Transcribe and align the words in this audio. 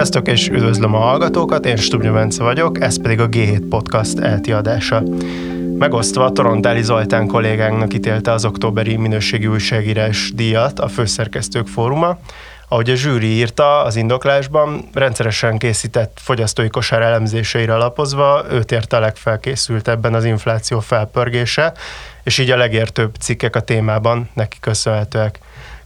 Sziasztok, 0.00 0.28
és 0.28 0.48
üdvözlöm 0.48 0.94
a 0.94 0.98
hallgatókat, 0.98 1.66
én 1.66 1.76
Stubnya 1.76 2.12
Bence 2.12 2.42
vagyok, 2.42 2.80
ez 2.80 3.00
pedig 3.00 3.20
a 3.20 3.28
G7 3.28 3.62
Podcast 3.68 4.18
elti 4.18 4.52
adása. 4.52 5.02
Megosztva 5.78 6.32
Torontáli 6.32 6.82
Zoltán 6.82 7.26
kollégánknak 7.26 7.94
ítélte 7.94 8.32
az 8.32 8.44
októberi 8.44 8.96
minőségi 8.96 9.46
újságírás 9.46 10.32
díjat 10.34 10.78
a 10.78 10.88
Főszerkesztők 10.88 11.66
Fóruma, 11.66 12.18
ahogy 12.68 12.90
a 12.90 12.94
zsűri 12.94 13.26
írta 13.26 13.82
az 13.82 13.96
indoklásban, 13.96 14.88
rendszeresen 14.92 15.58
készített 15.58 16.18
fogyasztói 16.20 16.68
kosár 16.68 17.02
elemzéseire 17.02 17.74
alapozva, 17.74 18.44
őt 18.50 18.72
érte 18.72 18.96
a 18.96 19.00
legfelkészültebben 19.00 20.14
az 20.14 20.24
infláció 20.24 20.80
felpörgése, 20.80 21.72
és 22.22 22.38
így 22.38 22.50
a 22.50 22.56
legértőbb 22.56 23.14
cikkek 23.14 23.56
a 23.56 23.60
témában 23.60 24.28
neki 24.34 24.56
köszönhetőek 24.60 25.38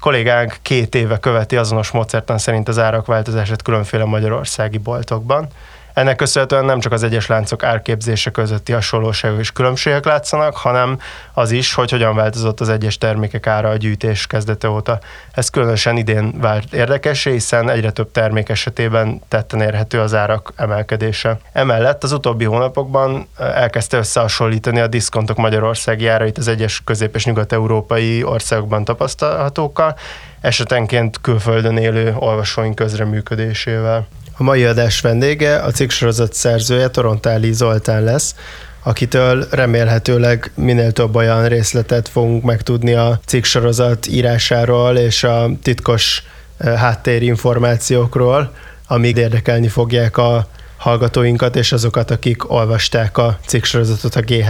kollégánk 0.04 0.56
két 0.62 0.94
éve 0.94 1.18
követi 1.18 1.56
azonos 1.56 1.90
módszertan 1.90 2.38
szerint 2.38 2.68
az 2.68 2.78
árak 2.78 3.06
változását 3.06 3.62
különféle 3.62 4.04
magyarországi 4.04 4.78
boltokban. 4.78 5.48
Ennek 5.94 6.16
köszönhetően 6.16 6.64
nem 6.64 6.80
csak 6.80 6.92
az 6.92 7.02
egyes 7.02 7.26
láncok 7.26 7.62
árképzése 7.62 8.30
közötti 8.30 8.72
hasonlóságok 8.72 9.38
és 9.38 9.52
különbségek 9.52 10.04
látszanak, 10.04 10.56
hanem 10.56 10.98
az 11.32 11.50
is, 11.50 11.74
hogy 11.74 11.90
hogyan 11.90 12.14
változott 12.14 12.60
az 12.60 12.68
egyes 12.68 12.98
termékek 12.98 13.46
ára 13.46 13.68
a 13.68 13.76
gyűjtés 13.76 14.26
kezdete 14.26 14.68
óta. 14.68 14.98
Ez 15.32 15.48
különösen 15.48 15.96
idén 15.96 16.40
vált 16.40 16.72
érdekes, 16.72 17.24
hiszen 17.24 17.70
egyre 17.70 17.90
több 17.90 18.10
termék 18.10 18.48
esetében 18.48 19.20
tetten 19.28 19.60
érhető 19.60 20.00
az 20.00 20.14
árak 20.14 20.52
emelkedése. 20.56 21.38
Emellett 21.52 22.02
az 22.02 22.12
utóbbi 22.12 22.44
hónapokban 22.44 23.28
elkezdte 23.38 23.96
összehasonlítani 23.96 24.80
a 24.80 24.86
diszkontok 24.86 25.36
magyarországi 25.36 26.06
árait 26.06 26.38
az 26.38 26.48
egyes 26.48 26.82
közép- 26.84 27.14
és 27.14 27.24
nyugat-európai 27.24 28.24
országokban 28.24 28.84
tapasztalhatókkal, 28.84 29.96
esetenként 30.44 31.20
külföldön 31.20 31.76
élő 31.76 32.14
olvasóink 32.18 32.74
közreműködésével. 32.74 34.06
A 34.36 34.42
mai 34.42 34.64
adás 34.64 35.00
vendége 35.00 35.56
a 35.56 35.70
cikksorozat 35.70 36.34
szerzője 36.34 36.88
Torontáli 36.88 37.52
Zoltán 37.52 38.02
lesz, 38.02 38.34
akitől 38.82 39.46
remélhetőleg 39.50 40.50
minél 40.54 40.92
több 40.92 41.14
olyan 41.14 41.48
részletet 41.48 42.08
fogunk 42.08 42.42
megtudni 42.44 42.94
a 42.94 43.20
cikksorozat 43.26 44.06
írásáról 44.06 44.96
és 44.96 45.24
a 45.24 45.50
titkos 45.62 46.22
eh, 46.56 46.78
háttérinformációkról, 46.78 48.54
amíg 48.86 49.16
érdekelni 49.16 49.68
fogják 49.68 50.16
a 50.16 50.46
hallgatóinkat 50.76 51.56
és 51.56 51.72
azokat, 51.72 52.10
akik 52.10 52.50
olvasták 52.50 53.18
a 53.18 53.38
cikksorozatot 53.46 54.14
a 54.14 54.20
g 54.20 54.42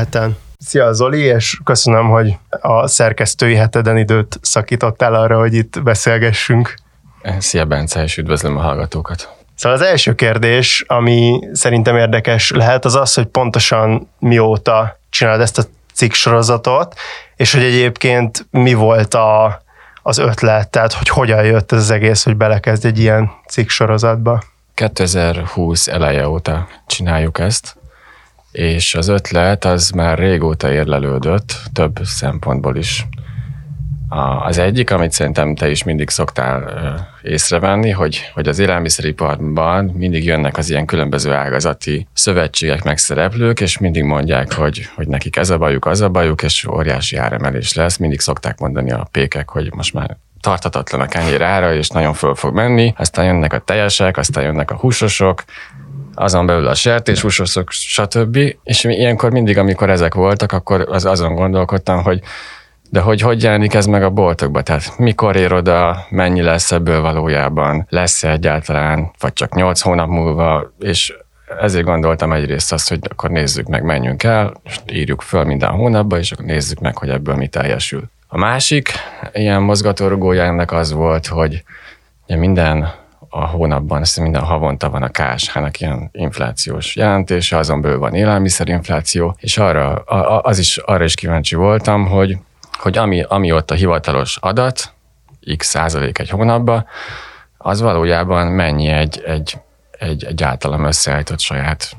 Szia 0.65 0.93
Zoli, 0.93 1.21
és 1.21 1.61
köszönöm, 1.65 2.09
hogy 2.09 2.37
a 2.61 2.87
szerkesztői 2.87 3.55
heteden 3.55 3.97
időt 3.97 4.39
szakítottál 4.43 5.15
arra, 5.15 5.39
hogy 5.39 5.55
itt 5.55 5.83
beszélgessünk. 5.83 6.75
Szia 7.39 7.65
Bence, 7.65 8.03
és 8.03 8.17
üdvözlöm 8.17 8.57
a 8.57 8.61
hallgatókat. 8.61 9.29
Szóval 9.55 9.79
az 9.79 9.85
első 9.85 10.15
kérdés, 10.15 10.85
ami 10.87 11.49
szerintem 11.53 11.97
érdekes 11.97 12.51
lehet, 12.51 12.85
az 12.85 12.95
az, 12.95 13.15
hogy 13.15 13.27
pontosan 13.27 14.09
mióta 14.19 14.99
csinálod 15.11 15.41
ezt 15.41 15.59
a 15.59 15.63
cikk 15.95 16.13
sorozatot, 16.13 16.95
és 17.37 17.53
hogy 17.53 17.63
egyébként 17.63 18.47
mi 18.51 18.75
volt 18.75 19.15
a, 19.15 19.63
az 20.03 20.19
ötlet, 20.19 20.69
tehát 20.69 20.93
hogy 20.93 21.09
hogyan 21.09 21.45
jött 21.45 21.73
ez 21.73 21.79
az 21.79 21.91
egész, 21.91 22.25
hogy 22.25 22.37
belekezd 22.37 22.85
egy 22.85 22.99
ilyen 22.99 23.31
cikk 23.49 23.69
sorozatba. 23.69 24.43
2020 24.75 25.89
eleje 25.89 26.29
óta 26.29 26.69
csináljuk 26.87 27.39
ezt, 27.39 27.77
és 28.55 28.95
az 28.95 29.09
ötlet 29.09 29.65
az 29.65 29.91
már 29.91 30.19
régóta 30.19 30.73
érlelődött, 30.73 31.57
több 31.73 31.99
szempontból 32.03 32.77
is. 32.77 33.07
Az 34.45 34.59
egyik, 34.59 34.91
amit 34.91 35.13
szerintem 35.13 35.55
te 35.55 35.71
is 35.71 35.85
mindig 35.85 36.09
szoktál 36.09 36.71
észrevenni, 37.23 37.91
hogy, 37.91 38.31
hogy 38.35 38.49
az 38.49 38.59
élelmiszeriparban 38.59 39.85
mindig 39.85 40.25
jönnek 40.25 40.57
az 40.57 40.71
ilyen 40.71 40.87
különböző 40.87 41.33
ágazati 41.33 42.07
szövetségek, 42.13 42.85
megszereplők, 42.85 43.61
és 43.61 43.79
mindig 43.79 44.03
mondják, 44.03 44.53
hogy, 44.53 44.89
hogy 44.95 45.09
nekik 45.09 45.37
ez 45.37 45.51
a 45.51 45.59
bajuk, 45.59 45.87
az 45.87 46.01
a 46.01 46.09
bajuk, 46.09 46.43
és 46.43 46.67
óriási 46.67 47.17
áremelés 47.17 47.75
lesz. 47.75 47.97
Mindig 47.97 48.21
szokták 48.21 48.59
mondani 48.59 48.93
a 48.93 49.09
pékek, 49.11 49.51
hogy 49.51 49.73
most 49.75 49.95
már 49.95 50.17
tartatatlan 50.41 51.01
a 51.01 51.07
kenyér 51.07 51.43
ára, 51.43 51.75
és 51.75 51.89
nagyon 51.89 52.13
föl 52.13 52.35
fog 52.35 52.55
menni. 52.55 52.95
Aztán 52.97 53.25
jönnek 53.25 53.53
a 53.53 53.59
teljesek, 53.59 54.17
aztán 54.17 54.45
jönnek 54.45 54.71
a 54.71 54.77
húsosok, 54.77 55.45
azon 56.15 56.47
belül 56.47 56.67
a 56.67 56.75
sertéshúsosok, 56.75 57.71
stb. 57.71 58.37
És 58.63 58.85
ilyenkor 58.85 59.31
mindig, 59.31 59.59
amikor 59.59 59.91
ezek 59.91 60.15
voltak, 60.15 60.53
akkor 60.53 60.87
az 60.91 61.05
azon 61.05 61.35
gondolkodtam, 61.35 62.03
hogy 62.03 62.21
de 62.91 63.01
hogy 63.01 63.21
hogy 63.21 63.43
jelenik 63.43 63.75
ez 63.75 63.87
meg 63.87 64.03
a 64.03 64.11
boltokba? 64.11 64.63
Tehát 64.63 64.99
mikor 64.99 65.37
ér 65.37 65.53
oda, 65.53 66.07
mennyi 66.11 66.43
lesz 66.43 66.73
ebből 66.73 67.01
valójában, 67.01 67.87
lesz-e 67.89 68.31
egyáltalán, 68.31 69.11
vagy 69.21 69.33
csak 69.33 69.55
nyolc 69.55 69.81
hónap 69.81 70.09
múlva, 70.09 70.73
és 70.79 71.15
ezért 71.61 71.85
gondoltam 71.85 72.33
egyrészt 72.33 72.73
azt, 72.73 72.89
hogy 72.89 72.99
akkor 73.11 73.31
nézzük 73.31 73.67
meg, 73.67 73.83
menjünk 73.83 74.23
el, 74.23 74.61
és 74.65 74.79
írjuk 74.93 75.23
föl 75.23 75.45
minden 75.45 75.71
hónapba, 75.71 76.19
és 76.19 76.33
akkor 76.33 76.45
nézzük 76.45 76.81
meg, 76.81 76.97
hogy 76.97 77.09
ebből 77.09 77.35
mi 77.35 77.47
teljesül. 77.47 78.03
A 78.27 78.39
másik 78.39 78.93
ilyen 79.33 79.63
mozgatórugója 79.63 80.43
ennek 80.43 80.73
az 80.73 80.93
volt, 80.93 81.27
hogy 81.27 81.63
minden 82.27 82.95
a 83.37 83.47
hónapban, 83.47 84.01
ezt 84.01 84.21
minden 84.21 84.43
havonta 84.43 84.91
van 84.91 85.03
a 85.03 85.09
KSH-nak 85.09 85.81
ilyen 85.81 86.09
inflációs 86.13 86.97
jelentése, 86.97 87.57
azon 87.57 87.81
belül 87.81 87.99
van 87.99 88.15
élelmiszerinfláció, 88.15 89.37
és 89.41 89.59
arra, 89.59 89.95
az 90.41 90.59
is, 90.59 90.77
arra 90.77 91.05
is 91.05 91.15
kíváncsi 91.15 91.55
voltam, 91.55 92.07
hogy 92.07 92.39
hogy 92.79 92.99
ami, 92.99 93.23
ami 93.29 93.53
ott 93.53 93.71
a 93.71 93.75
hivatalos 93.75 94.37
adat, 94.41 94.93
x 95.57 95.67
százalék 95.67 96.19
egy 96.19 96.31
hónapban, 96.31 96.87
az 97.57 97.81
valójában 97.81 98.47
mennyi 98.47 98.89
egy, 98.89 99.23
egy, 99.27 99.59
egy, 99.99 100.25
egy 100.25 100.43
általam 100.43 100.85
összeállított 100.85 101.41
saját 101.41 101.97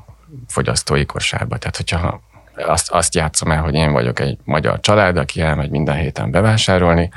fogyasztói 0.47 1.05
kosárba. 1.05 1.57
Tehát, 1.57 1.77
hogyha 1.77 2.21
azt, 2.55 2.91
azt 2.91 3.15
játszom 3.15 3.51
el, 3.51 3.61
hogy 3.61 3.73
én 3.73 3.91
vagyok 3.91 4.19
egy 4.19 4.37
magyar 4.43 4.79
család, 4.79 5.17
aki 5.17 5.41
elmegy 5.41 5.69
minden 5.69 5.95
héten 5.95 6.31
bevásárolni, 6.31 7.09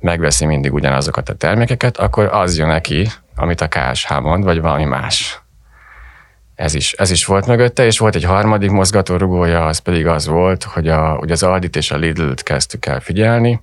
megveszi 0.00 0.44
mindig 0.44 0.72
ugyanazokat 0.72 1.28
a 1.28 1.34
termékeket, 1.34 1.96
akkor 1.96 2.24
az 2.24 2.58
jön 2.58 2.68
neki, 2.68 3.08
amit 3.40 3.60
a 3.60 3.68
KSH 3.68 4.20
mond, 4.20 4.44
vagy 4.44 4.60
valami 4.60 4.84
más. 4.84 5.40
Ez 6.54 6.74
is, 6.74 6.92
ez 6.92 7.10
is 7.10 7.24
volt 7.24 7.46
mögötte, 7.46 7.84
és 7.84 7.98
volt 7.98 8.14
egy 8.14 8.24
harmadik 8.24 8.70
mozgatórugója, 8.70 9.66
az 9.66 9.78
pedig 9.78 10.06
az 10.06 10.26
volt, 10.26 10.64
hogy 10.64 10.88
a, 10.88 11.18
ugye 11.20 11.32
az 11.32 11.42
Aldit 11.42 11.76
és 11.76 11.90
a 11.90 11.96
Lidl-t 11.96 12.42
kezdtük 12.42 12.86
el 12.86 13.00
figyelni, 13.00 13.60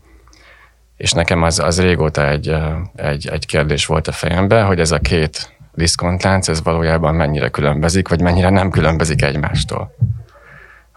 és 0.97 1.11
nekem 1.11 1.43
az, 1.43 1.59
az 1.59 1.81
régóta 1.81 2.29
egy, 2.29 2.55
egy, 2.95 3.27
egy 3.27 3.45
kérdés 3.45 3.85
volt 3.85 4.07
a 4.07 4.11
fejemben, 4.11 4.65
hogy 4.65 4.79
ez 4.79 4.91
a 4.91 4.99
két 4.99 5.57
diszkontlánc, 5.73 6.47
ez 6.47 6.63
valójában 6.63 7.15
mennyire 7.15 7.49
különbözik, 7.49 8.07
vagy 8.07 8.21
mennyire 8.21 8.49
nem 8.49 8.69
különbözik 8.69 9.21
egymástól 9.21 9.95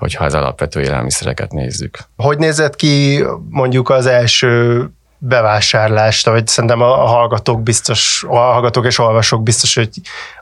hogyha 0.00 0.24
az 0.24 0.34
alapvető 0.34 0.80
élelmiszereket 0.80 1.52
nézzük. 1.52 1.98
Hogy 2.16 2.38
nézett 2.38 2.76
ki 2.76 3.24
mondjuk 3.48 3.90
az 3.90 4.06
első 4.06 4.86
bevásárlást, 5.22 6.26
vagy 6.26 6.47
szerintem 6.47 6.81
a 6.81 6.94
hallgatók 6.94 7.62
biztos, 7.62 8.25
a 8.28 8.36
hallgatók 8.36 8.86
és 8.86 8.98
olvasók 8.98 9.42
biztos, 9.42 9.75
hogy 9.75 9.88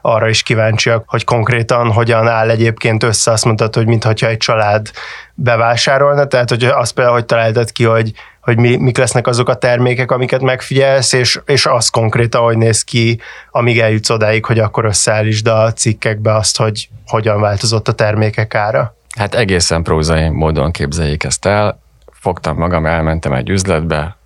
arra 0.01 0.29
is 0.29 0.43
kíváncsiak, 0.43 1.03
hogy 1.07 1.23
konkrétan 1.23 1.91
hogyan 1.91 2.27
áll 2.27 2.49
egyébként 2.49 3.03
össze, 3.03 3.31
azt 3.31 3.45
mondtad, 3.45 3.75
hogy 3.75 3.85
mintha 3.85 4.27
egy 4.27 4.37
család 4.37 4.91
bevásárolna, 5.33 6.25
tehát 6.25 6.49
hogy 6.49 6.63
azt 6.63 6.93
például, 6.93 7.15
hogy 7.15 7.25
találtad 7.25 7.71
ki, 7.71 7.83
hogy, 7.83 8.11
hogy 8.41 8.57
mi, 8.57 8.75
mik 8.75 8.97
lesznek 8.97 9.27
azok 9.27 9.49
a 9.49 9.55
termékek, 9.55 10.11
amiket 10.11 10.41
megfigyelsz, 10.41 11.13
és, 11.13 11.39
és 11.45 11.65
az 11.65 11.89
konkrétan, 11.89 12.41
hogy 12.41 12.57
néz 12.57 12.83
ki, 12.83 13.19
amíg 13.51 13.79
eljutsz 13.79 14.09
odáig, 14.09 14.45
hogy 14.45 14.59
akkor 14.59 14.85
összeállítsd 14.85 15.47
a 15.47 15.73
cikkekbe 15.73 16.35
azt, 16.35 16.57
hogy 16.57 16.89
hogyan 17.05 17.41
változott 17.41 17.87
a 17.87 17.93
termékek 17.93 18.55
ára. 18.55 18.95
Hát 19.17 19.35
egészen 19.35 19.83
prózai 19.83 20.29
módon 20.29 20.71
képzeljék 20.71 21.23
ezt 21.23 21.45
el. 21.45 21.79
Fogtam 22.11 22.57
magam, 22.57 22.85
elmentem 22.85 23.33
egy 23.33 23.49
üzletbe, 23.49 24.18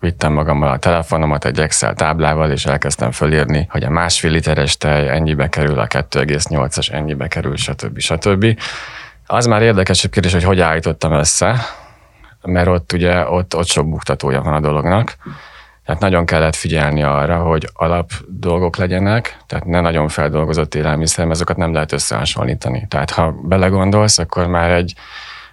vittem 0.00 0.32
magammal 0.32 0.70
a 0.70 0.78
telefonomat 0.78 1.44
egy 1.44 1.60
Excel 1.60 1.94
táblával, 1.94 2.50
és 2.50 2.66
elkezdtem 2.66 3.10
fölírni, 3.10 3.66
hogy 3.70 3.84
a 3.84 3.90
másfél 3.90 4.30
literes 4.30 4.76
tej 4.76 5.08
ennyibe 5.08 5.48
kerül, 5.48 5.78
a 5.78 5.86
2,8-as 5.86 6.92
ennyibe 6.92 7.28
kerül, 7.28 7.56
stb. 7.56 7.98
stb. 7.98 8.60
Az 9.26 9.46
már 9.46 9.62
érdekesebb 9.62 10.10
kérdés, 10.10 10.32
hogy 10.32 10.44
hogy 10.44 10.60
állítottam 10.60 11.12
össze, 11.12 11.60
mert 12.42 12.68
ott 12.68 12.92
ugye 12.92 13.28
ott, 13.28 13.56
ott 13.56 13.66
sok 13.66 13.88
buktatója 13.88 14.42
van 14.42 14.54
a 14.54 14.60
dolognak. 14.60 15.16
Tehát 15.84 16.02
nagyon 16.02 16.26
kellett 16.26 16.54
figyelni 16.54 17.02
arra, 17.02 17.36
hogy 17.36 17.68
alap 17.72 18.10
dolgok 18.26 18.76
legyenek, 18.76 19.36
tehát 19.46 19.64
ne 19.64 19.80
nagyon 19.80 20.08
feldolgozott 20.08 20.74
élelmiszer, 20.74 21.24
mert 21.24 21.36
azokat 21.36 21.56
nem 21.56 21.72
lehet 21.72 21.92
összehasonlítani. 21.92 22.86
Tehát 22.88 23.10
ha 23.10 23.34
belegondolsz, 23.42 24.18
akkor 24.18 24.46
már 24.46 24.70
egy 24.70 24.94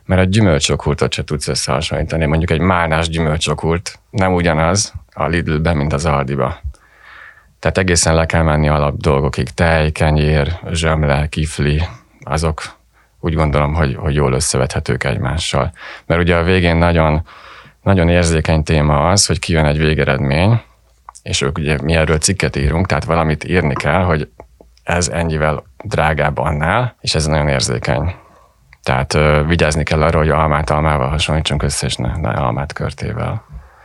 mert 0.06 0.22
a 0.22 0.24
gyümölcsokúrtot 0.24 1.14
se 1.14 1.24
tudsz 1.24 1.48
összehasonlítani. 1.48 2.26
Mondjuk 2.26 2.52
egy 2.52 2.60
málnás 2.60 3.10
gyümölcsokúrt 3.10 4.00
nem 4.10 4.34
ugyanaz 4.34 4.94
a 5.14 5.26
Lidlben, 5.26 5.78
mint 5.78 5.94
az 5.94 6.06
Aldiba. 6.06 6.60
Tehát 7.60 7.78
egészen 7.78 8.16
le 8.16 8.26
kell 8.26 8.42
menni 8.42 8.68
alap 8.68 8.98
dolgokig. 8.98 9.50
Tej, 9.50 9.92
kenyér, 9.92 10.60
zsömle, 10.72 11.28
kifli, 11.28 11.84
azok 12.20 12.62
úgy 13.20 13.34
gondolom, 13.34 13.74
hogy, 13.74 13.96
hogy 13.96 14.16
jól 14.16 14.34
összevethetők 14.34 15.04
egymással. 15.04 15.72
Mert 16.06 16.22
ugye 16.22 16.36
a 16.36 16.44
végén 16.44 16.76
nagyon, 16.76 17.28
nagyon 17.84 18.10
érzékeny 18.10 18.64
téma 18.64 19.10
az, 19.10 19.26
hogy 19.26 19.40
kijön 19.40 19.66
egy 19.66 19.78
végeredmény, 19.78 20.62
és 21.24 21.42
ők 21.42 21.58
ugye 21.58 21.82
mi 21.82 21.94
erről 21.94 22.18
cikket 22.18 22.56
írunk, 22.56 22.86
tehát 22.86 23.04
valamit 23.04 23.44
írni 23.44 23.74
kell, 23.74 24.04
hogy 24.04 24.30
ez 24.84 25.08
ennyivel 25.08 25.64
drágább 25.84 26.38
annál, 26.38 26.96
és 27.02 27.16
ez 27.16 27.26
nagyon 27.26 27.48
érzékeny. 27.48 28.16
Tehát 28.86 29.14
ö, 29.14 29.44
vigyázni 29.48 29.84
kell 29.84 30.02
arra, 30.02 30.18
hogy 30.18 30.30
almát 30.30 30.70
almával 30.70 31.10
hasonlítsunk 31.10 31.64
össze, 31.64 31.86
és 31.86 31.96
ne, 31.96 32.16
ne 32.16 32.30
almát 32.30 32.74
körtével. 32.74 33.44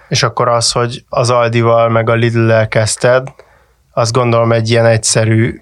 És 0.08 0.22
akkor 0.22 0.48
az, 0.48 0.72
hogy 0.72 1.04
az 1.08 1.30
Aldival 1.30 1.88
meg 1.88 2.08
a 2.08 2.14
Lidl-lel 2.14 2.68
kezdted, 2.68 3.28
azt 3.92 4.12
gondolom 4.12 4.52
egy 4.52 4.70
ilyen 4.70 4.86
egyszerű 4.86 5.60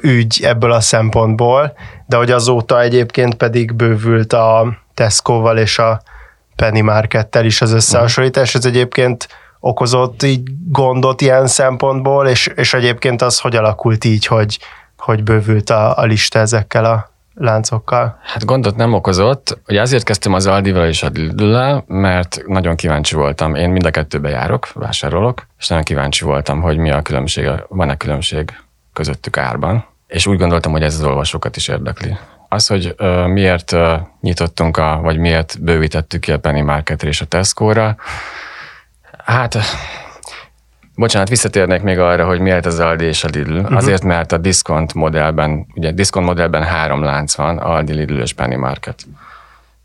ügy 0.00 0.40
ebből 0.42 0.72
a 0.72 0.80
szempontból, 0.80 1.72
de 2.06 2.16
hogy 2.16 2.30
azóta 2.30 2.80
egyébként 2.80 3.34
pedig 3.34 3.74
bővült 3.74 4.32
a 4.32 4.78
Tesco-val 4.94 5.58
és 5.58 5.78
a 5.78 6.02
Penny 6.56 6.82
Markettel 6.82 7.44
is 7.44 7.60
az 7.60 7.72
összehasonlítás, 7.72 8.54
ez 8.54 8.64
egyébként 8.64 9.28
okozott 9.60 10.22
így 10.22 10.42
gondot 10.68 11.20
ilyen 11.20 11.46
szempontból, 11.46 12.26
és, 12.26 12.46
és 12.46 12.74
egyébként 12.74 13.22
az 13.22 13.38
hogy 13.38 13.56
alakult 13.56 14.04
így, 14.04 14.26
hogy, 14.26 14.58
hogy 14.96 15.22
bővült 15.22 15.70
a, 15.70 15.98
a 15.98 16.04
lista 16.04 16.38
ezekkel 16.38 16.84
a 16.84 17.09
láncokkal? 17.40 18.18
Hát 18.22 18.44
gondot 18.44 18.76
nem 18.76 18.92
okozott. 18.92 19.58
Ugye 19.68 19.80
azért 19.80 20.04
kezdtem 20.04 20.32
az 20.32 20.46
Aldival 20.46 20.86
és 20.86 21.02
a 21.02 21.08
lidl 21.12 21.56
mert 21.86 22.42
nagyon 22.46 22.76
kíváncsi 22.76 23.14
voltam. 23.14 23.54
Én 23.54 23.70
mind 23.70 23.86
a 23.86 23.90
kettőbe 23.90 24.28
járok, 24.28 24.72
vásárolok, 24.72 25.46
és 25.58 25.68
nagyon 25.68 25.84
kíváncsi 25.84 26.24
voltam, 26.24 26.60
hogy 26.60 26.76
mi 26.76 26.90
a 26.90 27.02
különbség, 27.02 27.50
van-e 27.68 27.96
különbség 27.96 28.56
közöttük 28.92 29.36
árban. 29.36 29.84
És 30.06 30.26
úgy 30.26 30.38
gondoltam, 30.38 30.72
hogy 30.72 30.82
ez 30.82 30.94
az 30.94 31.04
olvasókat 31.04 31.56
is 31.56 31.68
érdekli. 31.68 32.16
Az, 32.48 32.66
hogy 32.66 32.94
uh, 32.98 33.26
miért 33.26 33.72
uh, 33.72 33.92
nyitottunk, 34.20 34.76
a, 34.76 34.98
vagy 35.02 35.18
miért 35.18 35.62
bővítettük 35.62 36.20
ki 36.20 36.32
a 36.32 36.38
Penny 36.38 36.64
Marketre 36.64 37.08
és 37.08 37.20
a 37.20 37.24
Tesco-ra, 37.24 37.96
hát 39.24 39.56
Bocsánat, 41.00 41.28
visszatérnék 41.28 41.82
még 41.82 41.98
arra, 41.98 42.26
hogy 42.26 42.40
miért 42.40 42.66
az 42.66 42.78
Aldi 42.78 43.04
és 43.04 43.24
a 43.24 43.28
Lidl. 43.32 43.56
Uh-huh. 43.56 43.76
Azért, 43.76 44.02
mert 44.02 44.32
a 44.32 44.36
diszkont 44.36 44.94
modellben, 44.94 45.66
ugye 45.74 45.92
diszkont 45.92 46.26
modellben 46.26 46.62
három 46.62 47.02
lánc 47.02 47.34
van, 47.34 47.58
Aldi, 47.58 47.92
Lidl 47.92 48.20
és 48.20 48.32
Penny 48.32 48.58
Market. 48.58 49.06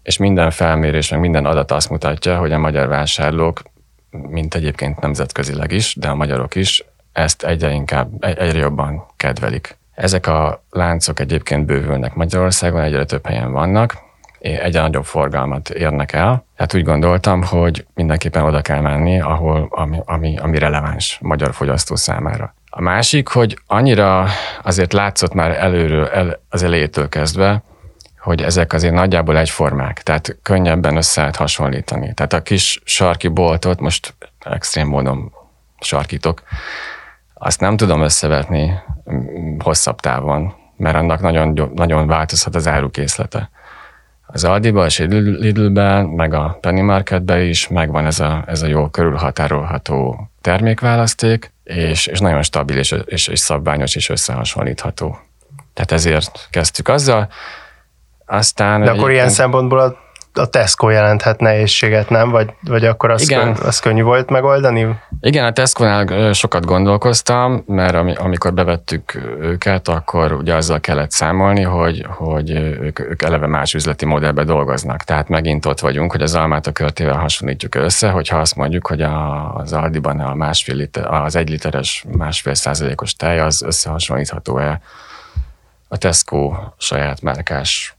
És 0.04 0.18
minden 0.18 0.52
felmérés, 0.52 1.10
meg 1.10 1.20
minden 1.20 1.46
adat 1.46 1.72
azt 1.72 1.90
mutatja, 1.90 2.38
hogy 2.38 2.52
a 2.52 2.58
magyar 2.58 2.88
vásárlók, 2.88 3.62
mint 4.10 4.56
egyébként 4.56 5.00
nemzetközileg 5.00 5.72
is, 5.72 5.96
de 5.96 6.08
a 6.08 6.16
magyarok 6.16 6.56
is, 6.56 6.86
ezt 7.14 7.44
egyre 7.44 7.72
inkább, 7.72 8.24
egyre 8.24 8.60
jobban 8.60 9.06
kedvelik. 9.16 9.78
Ezek 9.94 10.28
a 10.28 10.64
láncok 10.70 11.20
egyébként 11.20 11.66
bővülnek 11.66 12.14
Magyarországon, 12.14 12.82
egyre 12.82 13.06
több 13.06 13.26
helyen 13.26 13.52
vannak, 13.52 14.05
egyre 14.46 14.82
nagyobb 14.82 15.06
forgalmat 15.06 15.70
érnek 15.70 16.14
el. 16.14 16.46
Tehát 16.56 16.74
úgy 16.74 16.84
gondoltam, 16.84 17.44
hogy 17.44 17.86
mindenképpen 17.94 18.44
oda 18.44 18.62
kell 18.62 18.82
menni, 18.82 19.22
ahol, 19.22 19.68
ami, 19.70 20.00
ami, 20.06 20.38
ami 20.38 20.58
releváns 20.58 21.20
magyar 21.22 21.54
fogyasztó 21.54 21.96
számára. 21.96 22.56
A 22.70 22.82
másik, 22.82 23.28
hogy 23.28 23.58
annyira 23.68 24.28
azért 24.64 24.94
látszott 24.94 25.34
már 25.34 25.52
előről, 25.52 26.08
el, 26.08 26.40
az 26.50 26.64
elejétől 26.64 27.10
kezdve, 27.10 27.64
hogy 28.20 28.42
ezek 28.42 28.74
azért 28.74 28.94
nagyjából 28.94 29.38
egyformák, 29.38 30.04
tehát 30.04 30.38
könnyebben 30.42 30.98
össze 30.98 31.20
lehet 31.20 31.36
hasonlítani. 31.36 32.14
Tehát 32.14 32.34
a 32.34 32.42
kis 32.42 32.82
sarki 32.86 33.28
boltot, 33.28 33.80
most 33.80 34.14
extrém 34.40 34.88
módon 34.88 35.32
sarkítok, 35.80 36.44
azt 37.34 37.60
nem 37.60 37.78
tudom 37.78 38.02
összevetni 38.02 38.74
mm, 39.12 39.58
hosszabb 39.60 40.00
távon, 40.00 40.54
mert 40.78 40.96
annak 40.96 41.22
nagyon, 41.22 41.72
nagyon 41.76 42.08
változhat 42.08 42.56
az 42.56 42.68
árukészlete 42.68 43.50
az 44.36 44.44
Aldiba 44.44 44.86
és 44.86 44.98
Lidlben, 44.98 46.06
meg 46.06 46.34
a 46.34 46.58
Penny 46.62 46.84
Marketben 46.84 47.42
is 47.42 47.68
megvan 47.68 48.06
ez 48.06 48.20
a, 48.20 48.44
ez 48.48 48.62
a 48.62 48.68
jó 48.68 48.88
körülhatárolható 48.88 50.30
termékválaszték, 50.42 51.54
és, 51.64 52.08
és 52.08 52.20
nagyon 52.20 52.44
stabil 52.44 52.78
és, 52.78 52.96
és, 53.06 53.28
és 53.28 53.40
szabványos 53.40 53.96
és 53.96 54.10
összehasonlítható. 54.10 55.18
Tehát 55.74 55.92
ezért 55.92 56.48
kezdtük 56.52 56.88
azzal. 56.88 57.28
Aztán 58.26 58.82
De 58.82 58.92
akkor 58.92 59.12
ilyen 59.12 59.30
szempontból 59.30 59.80
a 59.80 59.96
a 60.36 60.46
Tesco 60.46 60.90
jelenthet 60.90 61.40
nehézséget, 61.40 62.10
nem? 62.10 62.30
Vagy, 62.30 62.50
vagy 62.62 62.86
akkor 62.86 63.10
az, 63.10 63.22
Igen. 63.22 63.54
Könny, 63.54 63.68
az 63.68 63.80
könnyű 63.80 64.02
volt 64.02 64.30
megoldani? 64.30 65.00
Igen, 65.22 65.46
a 65.46 65.52
Tesco-nál 65.52 66.34
sokat 66.34 66.66
gondolkoztam, 66.66 67.64
mert 67.68 68.20
amikor 68.20 68.54
bevettük 68.54 69.16
őket, 69.40 69.88
akkor 69.88 70.32
ugye 70.32 70.56
azzal 70.56 70.80
kellett 70.80 71.12
számolni, 71.12 71.62
hogy, 71.62 72.06
hogy 72.10 72.50
ők, 72.52 73.00
ők 73.00 73.22
eleve 73.22 73.48
más 73.48 73.74
üzleti 73.74 74.06
modellbe 74.06 74.44
dolgoznak. 74.44 75.04
Tehát 75.04 75.30
megint 75.30 75.66
ott 75.66 75.80
vagyunk, 75.80 76.12
hogy 76.12 76.22
az 76.22 76.36
almát 76.36 76.68
a 76.68 76.72
körtével 76.72 77.18
hasonlítjuk 77.18 77.76
össze, 77.76 78.10
hogyha 78.10 78.38
azt 78.38 78.56
mondjuk, 78.56 78.88
hogy 78.88 79.02
a, 79.02 79.54
az 79.56 79.74
Aldiban 79.74 80.20
a 80.20 80.34
másfél 80.34 80.76
liter, 80.76 81.06
az 81.06 81.36
egy 81.36 81.50
literes 81.50 82.06
másfél 82.18 82.54
százalékos 82.54 83.16
tej 83.16 83.40
az 83.40 83.62
összehasonlítható-e 83.62 84.82
a 85.88 85.98
Tesco 85.98 86.54
saját 86.78 87.22
márkás 87.22 87.96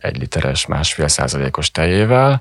egy 0.00 0.18
literes, 0.18 0.66
másfél 0.66 1.08
százalékos 1.08 1.70
tejével, 1.70 2.40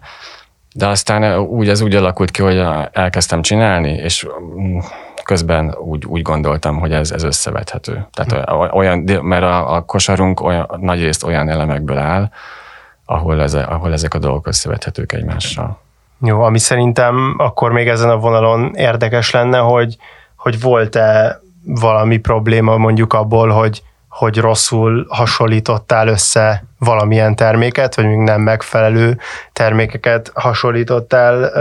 de 0.74 0.88
aztán 0.88 1.40
úgy 1.40 1.70
ez 1.70 1.82
úgy 1.82 1.96
alakult 1.96 2.32
ki, 2.32 2.42
hogy 2.42 2.66
elkezdtem 2.92 3.42
csinálni, 3.42 3.92
és 3.92 4.28
mm, 4.58 4.78
közben 5.24 5.76
úgy, 5.76 6.06
úgy 6.06 6.22
gondoltam, 6.22 6.80
hogy 6.80 6.94
ez, 6.94 7.12
ez 7.12 7.24
összevethető. 7.24 8.08
Tehát 8.14 8.50
olyan, 8.74 9.00
mert 9.22 9.44
a, 9.44 9.76
a 9.76 9.82
kosarunk 9.82 10.42
olyan, 10.42 10.78
nagy 10.80 11.02
részt 11.02 11.24
olyan 11.24 11.50
elemekből 11.50 11.98
áll, 11.98 12.30
ahol, 13.06 13.42
ez, 13.42 13.54
ahol 13.54 13.94
ezek 13.94 14.14
a 14.14 14.20
dolgok 14.20 14.48
összevethetők 14.48 15.12
egymással. 15.12 15.80
Jó, 16.22 16.42
ami 16.42 16.60
szerintem 16.60 17.36
akkor 17.38 17.72
még 17.72 17.88
ezen 17.88 18.10
a 18.10 18.18
vonalon 18.18 18.76
érdekes 18.76 19.32
lenne, 19.32 19.58
hogy, 19.58 19.98
hogy 20.36 20.62
volt-e 20.62 21.40
valami 21.66 22.18
probléma 22.18 22.78
mondjuk 22.78 23.14
abból, 23.14 23.50
hogy 23.50 23.84
hogy 24.20 24.38
rosszul 24.38 25.06
hasonlítottál 25.10 26.08
össze 26.08 26.64
valamilyen 26.80 27.36
terméket, 27.36 27.96
vagy 27.96 28.06
még 28.06 28.18
nem 28.18 28.42
megfelelő 28.42 29.18
termékeket 29.54 30.32
hasonlítottál 30.34 31.52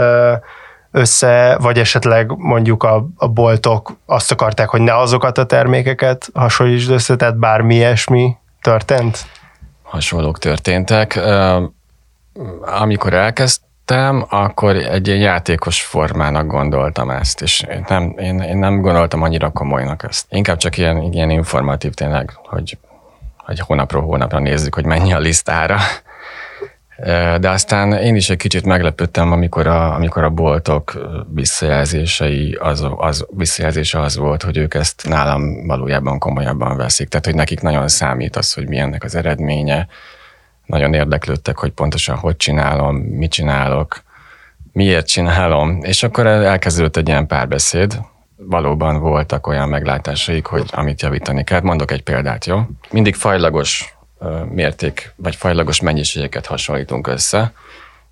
össze, 0.91 1.57
vagy 1.61 1.79
esetleg 1.79 2.31
mondjuk 2.37 2.83
a, 2.83 3.07
a 3.15 3.27
boltok 3.27 3.91
azt 4.05 4.31
akarták, 4.31 4.69
hogy 4.69 4.81
ne 4.81 4.97
azokat 4.97 5.37
a 5.37 5.45
termékeket 5.45 6.29
hasonlítsd 6.33 6.91
össze, 6.91 7.15
tehát 7.15 7.37
bármi 7.37 7.75
ilyesmi 7.75 8.35
történt? 8.61 9.25
Hasonlók 9.83 10.39
történtek. 10.39 11.19
Amikor 12.61 13.13
elkezd, 13.13 13.61
kezdtem, 13.89 14.25
akkor 14.29 14.75
egy 14.75 15.07
ilyen 15.07 15.19
játékos 15.19 15.81
formának 15.81 16.47
gondoltam 16.47 17.09
ezt, 17.09 17.41
és 17.41 17.63
nem, 17.87 18.15
én, 18.17 18.39
én 18.39 18.57
nem 18.57 18.81
gondoltam 18.81 19.21
annyira 19.21 19.49
komolynak 19.49 20.03
ezt. 20.09 20.25
Inkább 20.29 20.57
csak 20.57 20.77
ilyen, 20.77 21.01
ilyen 21.01 21.29
informatív 21.29 21.93
tényleg, 21.93 22.31
hogy, 22.43 22.77
hogy 23.37 23.59
hónapról 23.59 24.03
hónapra 24.03 24.39
nézzük, 24.39 24.75
hogy 24.75 24.85
mennyi 24.85 25.13
a 25.13 25.19
listára. 25.19 25.77
De 27.39 27.49
aztán 27.49 27.93
én 27.93 28.15
is 28.15 28.29
egy 28.29 28.37
kicsit 28.37 28.65
meglepődtem, 28.65 29.31
amikor 29.31 29.67
a, 29.67 29.93
amikor 29.93 30.23
a 30.23 30.29
boltok 30.29 30.93
visszajelzései, 31.33 32.57
az, 32.59 32.87
az, 32.97 33.25
visszajelzése 33.29 33.99
az 33.99 34.17
volt, 34.17 34.43
hogy 34.43 34.57
ők 34.57 34.73
ezt 34.73 35.05
nálam 35.07 35.67
valójában 35.67 36.19
komolyabban 36.19 36.77
veszik. 36.77 37.07
Tehát, 37.07 37.25
hogy 37.25 37.35
nekik 37.35 37.61
nagyon 37.61 37.87
számít 37.87 38.35
az, 38.35 38.53
hogy 38.53 38.67
milyennek 38.67 39.03
az 39.03 39.15
eredménye, 39.15 39.87
nagyon 40.69 40.93
érdeklődtek, 40.93 41.57
hogy 41.57 41.71
pontosan 41.71 42.15
hogy 42.15 42.35
csinálom, 42.37 42.95
mit 42.95 43.31
csinálok, 43.31 44.03
miért 44.71 45.07
csinálom, 45.07 45.79
és 45.81 46.03
akkor 46.03 46.27
elkezdődött 46.27 46.97
egy 46.97 47.07
ilyen 47.07 47.27
párbeszéd, 47.27 47.99
valóban 48.35 48.99
voltak 48.99 49.47
olyan 49.47 49.69
meglátásaik, 49.69 50.45
hogy 50.45 50.63
amit 50.71 51.01
javítani 51.01 51.43
kell. 51.43 51.61
Mondok 51.61 51.91
egy 51.91 52.03
példát, 52.03 52.45
jó? 52.45 52.61
Mindig 52.91 53.15
fajlagos 53.15 53.95
mérték, 54.49 55.13
vagy 55.15 55.35
fajlagos 55.35 55.81
mennyiségeket 55.81 56.45
hasonlítunk 56.45 57.07
össze, 57.07 57.53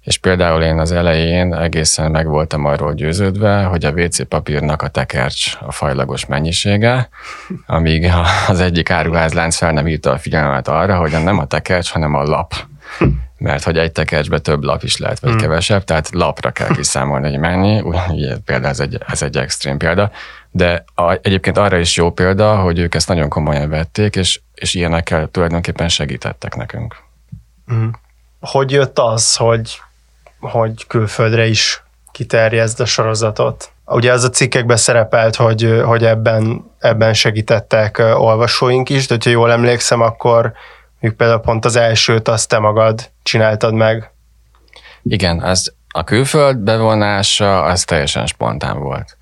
és 0.07 0.17
például 0.17 0.63
én 0.63 0.79
az 0.79 0.91
elején 0.91 1.53
egészen 1.53 2.11
meg 2.11 2.27
voltam 2.27 2.65
arról 2.65 2.93
győződve, 2.93 3.63
hogy 3.63 3.85
a 3.85 3.91
WC 3.91 4.27
papírnak 4.27 4.81
a 4.81 4.87
tekercs 4.87 5.57
a 5.59 5.71
fajlagos 5.71 6.25
mennyisége, 6.25 7.09
amíg 7.65 8.11
az 8.47 8.59
egyik 8.59 8.89
áruházlánc 8.89 9.55
fel 9.55 9.71
nem 9.71 9.87
írta 9.87 10.11
a 10.11 10.17
figyelmet 10.17 10.67
arra, 10.67 10.97
hogy 10.97 11.11
nem 11.23 11.37
a 11.39 11.45
tekercs, 11.45 11.91
hanem 11.91 12.13
a 12.13 12.23
lap. 12.23 12.53
Mert 13.37 13.63
hogy 13.63 13.77
egy 13.77 13.91
tekercsbe 13.91 14.39
több 14.39 14.63
lap 14.63 14.83
is 14.83 14.97
lehet, 14.97 15.19
vagy 15.19 15.31
hmm. 15.31 15.39
kevesebb, 15.39 15.83
tehát 15.83 16.09
lapra 16.13 16.51
kell 16.51 16.75
kiszámolni, 16.75 17.29
hogy 17.29 17.39
mennyi. 17.39 17.79
Úgy, 17.79 17.97
például 18.45 18.69
ez 18.69 18.79
egy, 18.79 18.97
ez 19.07 19.21
egy 19.21 19.37
extrém 19.37 19.77
példa. 19.77 20.11
De 20.51 20.83
a, 20.95 21.11
egyébként 21.11 21.57
arra 21.57 21.77
is 21.77 21.95
jó 21.95 22.11
példa, 22.11 22.55
hogy 22.55 22.79
ők 22.79 22.95
ezt 22.95 23.07
nagyon 23.07 23.29
komolyan 23.29 23.69
vették, 23.69 24.15
és, 24.15 24.41
és 24.53 24.73
ilyenekkel 24.73 25.27
tulajdonképpen 25.27 25.89
segítettek 25.89 26.55
nekünk. 26.55 26.95
Hmm. 27.65 27.91
Hogy 28.39 28.71
jött 28.71 28.99
az, 28.99 29.35
hogy 29.35 29.81
hogy 30.39 30.87
külföldre 30.87 31.45
is 31.45 31.83
kiterjezd 32.11 32.79
a 32.79 32.85
sorozatot. 32.85 33.71
Ugye 33.85 34.11
az 34.11 34.23
a 34.23 34.29
cikkekben 34.29 34.77
szerepelt, 34.77 35.35
hogy, 35.35 35.81
hogy 35.85 36.05
ebben, 36.05 36.71
ebben 36.79 37.13
segítettek 37.13 37.97
olvasóink 37.97 38.89
is, 38.89 39.07
de 39.07 39.17
ha 39.23 39.29
jól 39.29 39.51
emlékszem, 39.51 40.01
akkor 40.01 40.53
mondjuk 40.91 41.17
például 41.17 41.39
pont 41.39 41.65
az 41.65 41.75
elsőt 41.75 42.27
azt 42.27 42.49
te 42.49 42.59
magad 42.59 43.09
csináltad 43.23 43.73
meg. 43.73 44.11
Igen, 45.03 45.39
az 45.39 45.73
a 45.89 46.03
külföld 46.03 46.57
bevonása 46.57 47.63
az 47.63 47.83
teljesen 47.83 48.25
spontán 48.25 48.79
volt. 48.79 49.17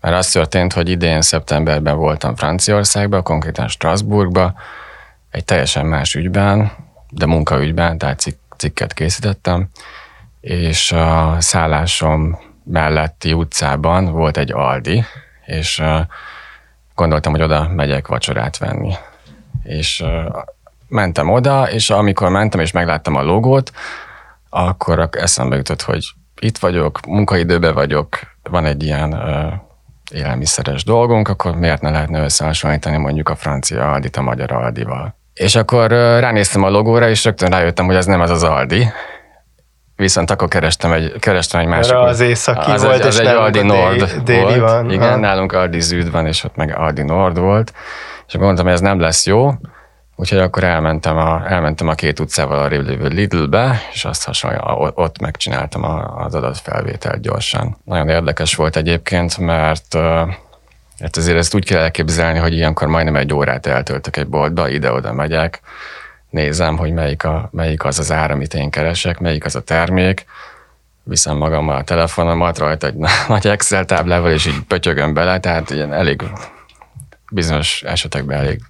Mert 0.00 0.16
az 0.16 0.30
történt, 0.30 0.72
hogy 0.72 0.88
idén 0.88 1.22
szeptemberben 1.22 1.96
voltam 1.96 2.36
Franciaországban, 2.36 3.22
konkrétan 3.22 3.68
Strasbourgba, 3.68 4.54
egy 5.30 5.44
teljesen 5.44 5.86
más 5.86 6.14
ügyben, 6.14 6.72
de 7.10 7.26
munkaügyben, 7.26 7.98
tehát 7.98 8.20
cik, 8.20 8.38
cikket 8.56 8.92
készítettem, 8.92 9.68
és 10.48 10.92
a 10.92 11.36
szállásom 11.38 12.38
melletti 12.64 13.32
utcában 13.32 14.12
volt 14.12 14.36
egy 14.36 14.52
Aldi, 14.52 15.04
és 15.46 15.82
gondoltam, 16.94 17.32
hogy 17.32 17.42
oda 17.42 17.68
megyek 17.68 18.06
vacsorát 18.06 18.58
venni. 18.58 18.94
És 19.62 20.04
mentem 20.88 21.30
oda, 21.30 21.70
és 21.70 21.90
amikor 21.90 22.28
mentem 22.28 22.60
és 22.60 22.72
megláttam 22.72 23.14
a 23.14 23.22
logót, 23.22 23.72
akkor 24.50 25.08
eszembe 25.12 25.56
jutott, 25.56 25.82
hogy 25.82 26.08
itt 26.40 26.58
vagyok, 26.58 27.06
munkaidőben 27.06 27.74
vagyok, 27.74 28.18
van 28.42 28.64
egy 28.64 28.82
ilyen 28.82 29.20
élelmiszeres 30.12 30.84
dolgunk, 30.84 31.28
akkor 31.28 31.56
miért 31.56 31.82
ne 31.82 31.90
lehetne 31.90 32.22
összehasonlítani 32.22 32.96
mondjuk 32.96 33.28
a 33.28 33.36
francia 33.36 33.92
Aldit 33.92 34.16
a 34.16 34.22
magyar 34.22 34.52
Aldival. 34.52 35.16
És 35.34 35.56
akkor 35.56 35.90
ránéztem 35.90 36.62
a 36.62 36.70
logóra, 36.70 37.08
és 37.08 37.24
rögtön 37.24 37.50
rájöttem, 37.50 37.86
hogy 37.86 37.94
ez 37.94 38.06
nem 38.06 38.20
az 38.20 38.30
az 38.30 38.42
Aldi, 38.42 38.88
Viszont 39.98 40.30
akkor 40.30 40.48
kerestem 40.48 40.92
egy, 40.92 41.12
kerestem 41.18 41.60
egy 41.60 41.66
másik. 41.66 41.92
Erre 41.92 42.02
az 42.02 42.20
északi 42.20 42.70
az 42.70 42.82
volt, 42.82 42.94
egy, 42.94 43.06
az 43.06 43.18
és 43.18 43.26
egy 43.26 43.34
Aldi 43.34 43.62
Nord 43.62 44.22
déli 44.24 44.42
volt. 44.42 44.58
van. 44.58 44.90
Igen, 44.90 45.10
ha. 45.10 45.16
nálunk 45.16 45.52
Aldi 45.52 45.80
Zűd 45.80 46.10
van, 46.10 46.26
és 46.26 46.44
ott 46.44 46.56
meg 46.56 46.76
Aldi 46.76 47.02
Nord 47.02 47.38
volt. 47.38 47.72
És 48.26 48.34
gondoltam, 48.34 48.64
hogy 48.64 48.74
ez 48.74 48.80
nem 48.80 49.00
lesz 49.00 49.26
jó, 49.26 49.52
úgyhogy 50.16 50.38
akkor 50.38 50.64
elmentem 50.64 51.16
a, 51.16 51.42
elmentem 51.46 51.88
a 51.88 51.94
két 51.94 52.20
utcával 52.20 52.58
a 52.58 52.66
lévő 52.66 53.08
Lidlbe, 53.08 53.80
és 53.92 54.04
azt 54.04 54.24
hasonlóan 54.24 54.92
ott 54.94 55.20
megcsináltam 55.20 55.84
az 56.16 56.34
adatfelvételt 56.34 57.20
gyorsan. 57.20 57.76
Nagyon 57.84 58.08
érdekes 58.08 58.54
volt 58.54 58.76
egyébként, 58.76 59.38
mert 59.38 59.94
hát 61.00 61.16
azért 61.16 61.38
ezt 61.38 61.54
úgy 61.54 61.64
kell 61.64 61.80
elképzelni, 61.80 62.38
hogy 62.38 62.52
ilyenkor 62.52 62.88
majdnem 62.88 63.16
egy 63.16 63.32
órát 63.32 63.66
eltöltök 63.66 64.16
egy 64.16 64.28
boltba, 64.28 64.68
ide-oda 64.68 65.12
megyek, 65.12 65.60
nézem, 66.30 66.76
hogy 66.76 66.92
melyik, 66.92 67.24
a, 67.24 67.48
melyik 67.52 67.84
az 67.84 67.98
az 67.98 68.12
ár, 68.12 68.30
amit 68.30 68.54
én 68.54 68.70
keresek, 68.70 69.18
melyik 69.18 69.44
az 69.44 69.54
a 69.54 69.62
termék, 69.62 70.26
viszem 71.02 71.36
magammal 71.36 71.76
a 71.76 71.82
telefonomat 71.82 72.58
rajta 72.58 72.86
egy 72.86 72.96
nagy 73.28 73.46
Excel 73.46 73.84
táblával, 73.84 74.30
és 74.30 74.46
így 74.46 74.60
pötyögöm 74.68 75.14
bele, 75.14 75.40
tehát 75.40 75.70
ilyen 75.70 75.92
elég 75.92 76.22
bizonyos 77.30 77.82
esetekben 77.82 78.38
elég 78.38 78.60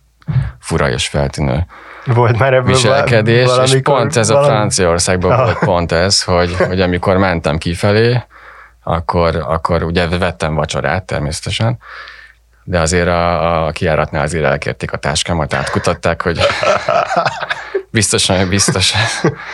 fura 0.59 0.91
és 0.91 1.09
feltűnő 1.09 1.67
volt 2.15 2.39
már 2.39 2.55
ebből 2.55 2.73
viselkedés, 2.73 3.49
és 3.65 3.77
pont 3.83 4.17
ez 4.17 4.29
valami... 4.29 4.47
a 4.47 4.51
Franciaországban 4.51 5.33
ah. 5.33 5.45
volt 5.45 5.59
pont 5.59 5.93
ez, 5.93 6.23
hogy, 6.23 6.57
hogy 6.57 6.81
amikor 6.81 7.17
mentem 7.17 7.59
kifelé, 7.59 8.23
akkor, 8.83 9.37
akkor 9.37 9.83
ugye 9.83 10.09
vettem 10.09 10.55
vacsorát 10.55 11.05
természetesen, 11.05 11.79
de 12.69 12.81
azért 12.81 13.09
a, 13.09 13.67
a 13.67 13.71
kiáratnál 13.71 14.23
azért 14.23 14.45
elkérték 14.45 14.93
a 14.93 14.97
táskámat, 14.97 15.55
átkutatták, 15.55 16.23
hogy 16.23 16.39
biztosan, 17.91 18.49
biztos 18.49 18.95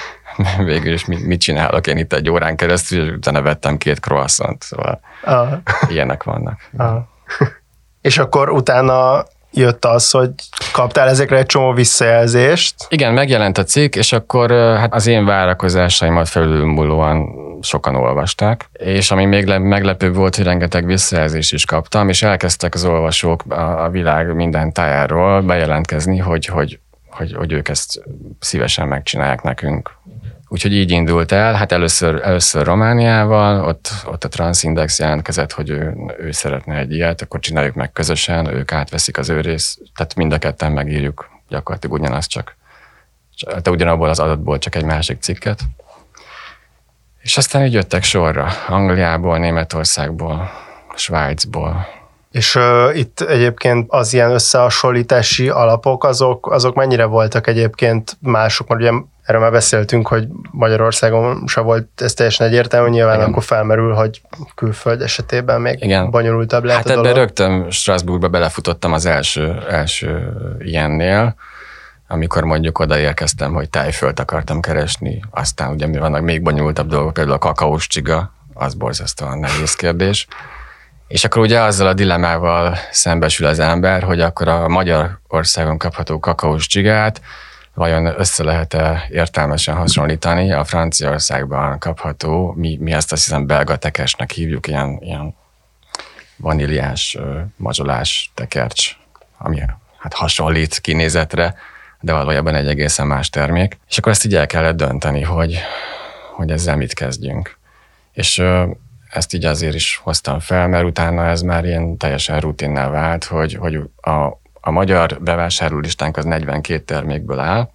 végül 0.65 0.93
is 0.93 1.05
mit, 1.05 1.27
mit 1.27 1.41
csinálok 1.41 1.87
én 1.87 1.97
itt 1.97 2.13
egy 2.13 2.31
órán 2.31 2.57
keresztül, 2.57 3.07
és 3.07 3.13
utána 3.13 3.43
vettem 3.43 3.77
két 3.77 4.01
croissant, 4.01 4.63
szóval 4.63 5.01
ah. 5.25 5.53
ilyenek 5.89 6.23
vannak. 6.23 6.61
Ah. 6.77 6.97
És 8.01 8.19
akkor 8.19 8.51
utána 8.51 9.25
jött 9.53 9.85
az, 9.85 10.11
hogy 10.11 10.31
kaptál 10.73 11.09
ezekre 11.09 11.37
egy 11.37 11.47
csomó 11.47 11.73
visszajelzést. 11.73 12.75
Igen, 12.89 13.13
megjelent 13.13 13.59
a 13.59 13.65
cikk, 13.65 13.95
és 13.95 14.13
akkor 14.13 14.51
hát 14.53 14.95
az 14.95 15.07
én 15.07 15.25
várakozásaimat 15.25 16.29
felülmúlóan 16.29 17.29
sokan 17.65 17.95
olvasták, 17.95 18.69
és 18.73 19.11
ami 19.11 19.25
még 19.25 19.47
meglepőbb 19.47 20.15
volt, 20.15 20.37
hogy 20.37 20.45
rengeteg 20.45 20.87
visszajelzést 20.87 21.53
is 21.53 21.65
kaptam, 21.65 22.09
és 22.09 22.23
elkezdtek 22.23 22.75
az 22.75 22.85
olvasók 22.85 23.45
a, 23.53 23.89
világ 23.91 24.35
minden 24.35 24.73
tájáról 24.73 25.43
bejelentkezni, 25.43 26.19
hogy, 26.19 26.47
hogy, 26.47 26.79
hogy, 27.11 27.35
hogy 27.35 27.53
ők 27.53 27.69
ezt 27.69 28.03
szívesen 28.39 28.89
megcsinálják 28.89 29.43
nekünk. 29.43 29.97
Úgyhogy 30.49 30.73
így 30.73 30.91
indult 30.91 31.33
el, 31.33 31.55
hát 31.55 31.73
először, 31.73 32.21
először 32.25 32.67
Romániával, 32.67 33.65
ott, 33.65 33.89
ott 34.07 34.25
a 34.25 34.29
Transindex 34.29 34.99
jelentkezett, 34.99 35.53
hogy 35.53 35.71
ő, 35.71 35.97
ő 36.19 36.31
szeretne 36.31 36.79
egy 36.79 36.93
ilyet, 36.93 37.23
akkor 37.23 37.41
csináljuk 37.41 37.75
meg 37.75 37.93
közösen, 37.93 38.47
ők 38.47 38.73
átveszik 38.73 39.19
az 39.19 39.29
ő 39.29 39.41
rész, 39.41 39.79
tehát 39.97 40.15
mind 40.15 40.33
a 40.33 40.39
ketten 40.39 40.73
megírjuk 40.73 41.31
gyakorlatilag 41.49 42.01
ugyanazt 42.01 42.31
csak, 42.31 42.57
de 43.63 43.71
ugyanabból 43.71 44.09
az 44.09 44.19
adatból 44.19 44.59
csak 44.59 44.75
egy 44.75 44.85
másik 44.85 45.21
cikket. 45.21 45.61
És 47.25 47.37
aztán 47.37 47.65
így 47.65 47.73
jöttek 47.73 48.03
sorra, 48.03 48.49
Angliából, 48.69 49.39
Németországból, 49.39 50.51
Svájcból. 50.95 51.87
És 52.31 52.55
uh, 52.55 52.97
itt 52.99 53.21
egyébként 53.21 53.87
az 53.89 54.13
ilyen 54.13 54.31
összehasonlítási 54.31 55.49
alapok, 55.49 56.05
azok, 56.05 56.51
azok 56.51 56.75
mennyire 56.75 57.05
voltak 57.05 57.47
egyébként 57.47 58.17
mások, 58.21 58.69
mert 58.69 58.81
ugye 58.81 58.91
erről 59.25 59.41
már 59.41 59.51
beszéltünk, 59.51 60.09
hogy 60.09 60.27
Magyarországon 60.51 61.43
se 61.47 61.61
volt 61.61 61.89
ez 61.97 62.15
teljesen 62.15 62.47
egyértelmű, 62.47 62.91
nyilván 62.91 63.15
Igen. 63.15 63.29
akkor 63.29 63.43
felmerül, 63.43 63.95
hogy 63.95 64.21
külföld 64.55 65.01
esetében 65.01 65.61
még 65.61 65.77
Igen. 65.81 66.11
bonyolultabb 66.11 66.65
lehet 66.65 66.89
hát 66.89 66.97
a 66.97 67.03
dolog. 67.03 67.17
rögtön 67.17 67.71
Strasbourgba 67.71 68.29
belefutottam 68.29 68.93
az 68.93 69.07
első, 69.07 69.63
első 69.71 70.37
ilyennél, 70.59 71.35
amikor 72.15 72.45
mondjuk 72.45 72.79
odaérkeztem, 72.79 73.53
hogy 73.53 73.71
tájföld 73.71 74.21
akartam 74.21 74.61
keresni, 74.61 75.23
aztán 75.31 75.71
ugye 75.71 75.87
mi 75.87 75.99
vannak 75.99 76.23
még 76.23 76.43
bonyolultabb 76.43 76.89
dolgok, 76.89 77.13
például 77.13 77.37
a 77.37 77.39
kakaós 77.39 77.87
csiga, 77.87 78.33
az 78.55 78.75
borzasztóan 78.75 79.39
nehéz 79.39 79.75
kérdés. 79.75 80.27
És 81.09 81.25
akkor 81.25 81.43
ugye 81.43 81.61
azzal 81.61 81.87
a 81.87 81.95
dilemával 81.95 82.77
szembesül 82.91 83.47
az 83.47 83.59
ember, 83.59 84.03
hogy 84.03 84.21
akkor 84.21 84.49
a 84.49 84.69
Magyarországon 84.69 85.79
kapható 85.79 86.19
kakaós 86.19 86.67
csigát 86.67 87.21
vajon 87.75 88.07
össze 88.07 88.45
lehet-e 88.45 89.07
értelmesen 89.11 89.75
hasonlítani 89.75 90.53
a 90.53 90.65
Franciaországban 90.65 91.79
kapható, 91.79 92.53
mi, 92.57 92.79
mi 92.81 92.93
ezt 92.93 93.13
azt 93.13 93.25
hiszem 93.25 93.47
belga 93.47 93.77
tekesnek 93.77 94.31
hívjuk, 94.31 94.67
ilyen, 94.67 94.99
ilyen 95.01 95.35
vaníliás, 96.37 97.19
mazsolás 97.57 98.31
tekercs, 98.35 98.97
ami 99.39 99.61
hát 99.99 100.15
hasonlít 100.15 100.79
kinézetre, 100.79 101.55
de 102.05 102.13
valójában 102.13 102.55
egy 102.55 102.69
egészen 102.69 103.07
más 103.07 103.31
termék. 103.31 103.79
És 103.89 103.99
akkor 103.99 104.13
ezt 104.13 104.25
így 104.25 104.35
el 104.35 104.47
kellett 104.47 104.77
dönteni, 104.77 105.23
hogy, 105.23 105.59
hogy 106.35 106.51
ezzel 106.51 106.77
mit 106.77 106.95
kezdjünk. 106.95 107.59
És 108.13 108.43
ezt 109.11 109.35
így 109.35 109.45
azért 109.45 109.75
is 109.75 110.01
hoztam 110.03 110.39
fel, 110.39 110.69
mert 110.69 110.85
utána 110.85 111.27
ez 111.27 111.41
már 111.41 111.65
ilyen 111.65 111.97
teljesen 111.97 112.41
rutinnel 112.41 112.91
vált, 112.91 113.25
hogy, 113.25 113.55
hogy 113.55 113.81
a, 114.01 114.41
a 114.61 114.71
magyar 114.71 115.19
bevásárlólistánk 115.21 116.17
az 116.17 116.25
42 116.25 116.85
termékből 116.85 117.39
áll, 117.39 117.71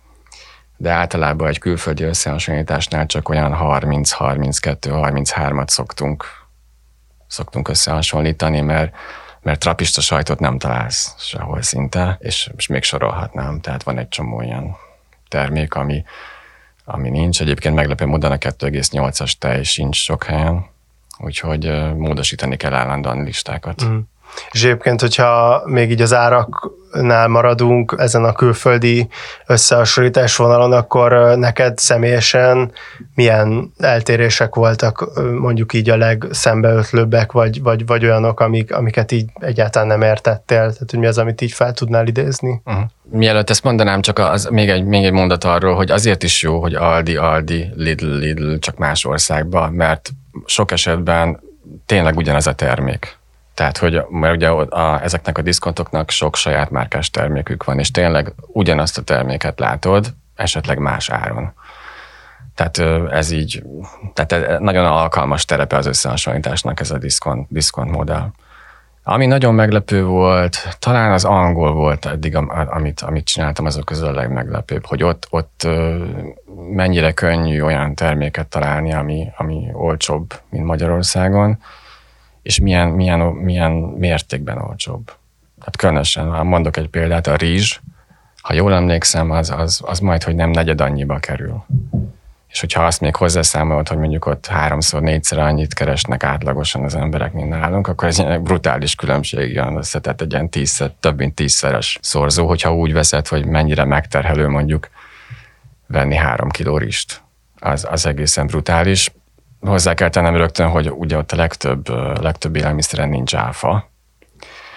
de 0.77 0.91
általában 0.91 1.47
egy 1.47 1.59
külföldi 1.59 2.03
összehasonlításnál 2.03 3.05
csak 3.05 3.29
olyan 3.29 3.57
30-32-33-at 3.59 5.67
szoktunk, 5.67 6.25
szoktunk 7.27 7.67
összehasonlítani, 7.67 8.61
mert 8.61 8.95
mert 9.41 9.59
trapista 9.59 10.01
sajtot 10.01 10.39
nem 10.39 10.57
találsz 10.57 11.15
sehol 11.17 11.61
szinte, 11.61 12.17
és, 12.19 12.51
és 12.57 12.67
még 12.67 12.83
sorolhatnám, 12.83 13.59
tehát 13.61 13.83
van 13.83 13.97
egy 13.97 14.09
csomó 14.09 14.41
ilyen 14.41 14.75
termék, 15.27 15.73
ami, 15.73 16.03
ami 16.85 17.09
nincs. 17.09 17.41
Egyébként 17.41 17.75
meglepő 17.75 18.05
módon 18.05 18.31
a 18.31 18.37
2,8-as 18.37 19.31
tej 19.31 19.63
sincs 19.63 19.97
sok 19.97 20.23
helyen, 20.23 20.65
úgyhogy 21.17 21.93
módosítani 21.95 22.57
kell 22.57 22.73
állandóan 22.73 23.23
listákat. 23.23 23.85
Mm. 23.85 23.99
És 24.51 24.63
egyébként, 24.63 25.01
hogyha 25.01 25.61
még 25.65 25.91
így 25.91 26.01
az 26.01 26.13
áraknál 26.13 27.27
maradunk 27.27 27.95
ezen 27.97 28.23
a 28.23 28.33
külföldi 28.33 29.07
összehasonlítás 29.47 30.35
vonalon, 30.35 30.71
akkor 30.71 31.11
neked 31.37 31.77
személyesen 31.77 32.71
milyen 33.15 33.73
eltérések 33.77 34.55
voltak 34.55 35.21
mondjuk 35.39 35.73
így 35.73 35.89
a 35.89 35.97
legszembeötlőbbek, 35.97 37.31
vagy, 37.31 37.61
vagy, 37.61 37.85
vagy 37.85 38.05
olyanok, 38.05 38.39
amik, 38.39 38.73
amiket 38.73 39.11
így 39.11 39.25
egyáltalán 39.39 39.87
nem 39.87 40.01
értettél? 40.01 40.57
Tehát, 40.57 40.89
hogy 40.89 40.99
mi 40.99 41.05
az, 41.05 41.17
amit 41.17 41.41
így 41.41 41.51
fel 41.51 41.73
tudnál 41.73 42.07
idézni? 42.07 42.61
Uh-huh. 42.65 42.83
Mielőtt 43.11 43.49
ezt 43.49 43.63
mondanám, 43.63 44.01
csak 44.01 44.19
az, 44.19 44.47
még, 44.51 44.69
egy, 44.69 44.83
még 44.83 45.05
egy 45.05 45.11
mondat 45.11 45.43
arról, 45.43 45.75
hogy 45.75 45.91
azért 45.91 46.23
is 46.23 46.41
jó, 46.41 46.61
hogy 46.61 46.73
Aldi, 46.73 47.15
Aldi, 47.15 47.69
Lidl, 47.75 48.15
Lidl, 48.15 48.55
csak 48.55 48.77
más 48.77 49.05
országban, 49.05 49.73
mert 49.73 50.09
sok 50.45 50.71
esetben 50.71 51.39
tényleg 51.85 52.17
ugyanaz 52.17 52.47
a 52.47 52.53
termék 52.53 53.18
tehát, 53.59 53.77
hogy 53.77 54.01
mert 54.09 54.35
ugye 54.35 54.49
a, 54.49 55.03
ezeknek 55.03 55.37
a 55.37 55.41
diszkontoknak 55.41 56.09
sok 56.09 56.35
saját 56.35 56.69
márkás 56.69 57.09
termékük 57.09 57.63
van, 57.63 57.79
és 57.79 57.91
tényleg 57.91 58.33
ugyanazt 58.47 58.97
a 58.97 59.01
terméket 59.01 59.59
látod, 59.59 60.13
esetleg 60.35 60.77
más 60.77 61.09
áron. 61.09 61.53
Tehát 62.55 62.77
ez 63.11 63.31
így, 63.31 63.63
tehát 64.13 64.59
nagyon 64.59 64.85
alkalmas 64.85 65.45
terepe 65.45 65.77
az 65.77 65.85
összehasonlításnak 65.85 66.79
ez 66.79 66.91
a 66.91 66.97
diszkont, 66.97 67.47
diszkont 67.49 67.91
modell. 67.91 68.31
Ami 69.03 69.25
nagyon 69.25 69.53
meglepő 69.53 70.03
volt, 70.03 70.77
talán 70.79 71.11
az 71.11 71.25
angol 71.25 71.73
volt 71.73 72.05
eddig, 72.05 72.35
amit, 72.69 73.01
amit 73.01 73.25
csináltam, 73.25 73.65
azok 73.65 73.85
közül 73.85 74.07
a 74.07 74.11
legmeglepőbb, 74.11 74.85
hogy 74.85 75.03
ott, 75.03 75.27
ott 75.29 75.67
mennyire 76.71 77.11
könnyű 77.11 77.61
olyan 77.61 77.95
terméket 77.95 78.47
találni, 78.47 78.93
ami, 78.93 79.27
ami 79.37 79.69
olcsóbb, 79.73 80.33
mint 80.49 80.65
Magyarországon, 80.65 81.57
és 82.49 82.59
milyen, 82.59 82.87
milyen, 82.87 83.19
milyen 83.19 83.71
mértékben 83.71 84.57
olcsóbb. 84.57 85.05
Tehát 85.59 85.75
különösen, 85.77 86.29
ha 86.31 86.43
mondok 86.43 86.77
egy 86.77 86.87
példát, 86.87 87.27
a 87.27 87.35
rizs, 87.35 87.79
ha 88.41 88.53
jól 88.53 88.73
emlékszem, 88.73 89.31
az, 89.31 89.49
az, 89.49 89.81
az 89.85 89.99
majd, 89.99 90.23
hogy 90.23 90.35
nem 90.35 90.49
negyed 90.49 90.81
annyiba 90.81 91.17
kerül. 91.19 91.63
És 92.47 92.59
hogyha 92.59 92.85
azt 92.85 93.01
még 93.01 93.15
hozzászámolod, 93.15 93.87
hogy 93.87 93.97
mondjuk 93.97 94.25
ott 94.25 94.45
háromszor, 94.45 95.01
négyszer 95.01 95.37
annyit 95.37 95.73
keresnek 95.73 96.23
átlagosan 96.23 96.83
az 96.83 96.95
emberek, 96.95 97.33
mint 97.33 97.49
nálunk, 97.49 97.87
akkor 97.87 98.07
ez 98.07 98.19
egy 98.19 98.41
brutális 98.41 98.95
különbség 98.95 99.53
jön 99.53 99.77
össze, 99.77 99.99
tehát 99.99 100.21
egy 100.21 100.31
ilyen 100.31 100.49
tízszer, 100.49 100.91
több 100.99 101.17
mint 101.17 101.35
tízszeres 101.35 101.99
szorzó, 102.01 102.47
hogyha 102.47 102.75
úgy 102.75 102.93
veszed, 102.93 103.27
hogy 103.27 103.45
mennyire 103.45 103.85
megterhelő 103.85 104.47
mondjuk 104.47 104.89
venni 105.87 106.15
három 106.15 106.49
kiló 106.49 106.77
rist. 106.77 107.21
Az, 107.59 107.87
az 107.89 108.05
egészen 108.05 108.47
brutális. 108.47 109.11
Hozzá 109.61 109.93
kell 109.93 110.09
tennem 110.09 110.35
rögtön, 110.35 110.69
hogy 110.69 110.91
ugye 110.91 111.17
ott 111.17 111.31
a 111.31 111.35
legtöbb, 111.35 111.89
legtöbb 112.21 112.55
élelmiszeren 112.55 113.09
nincs 113.09 113.35
áfa. 113.35 113.89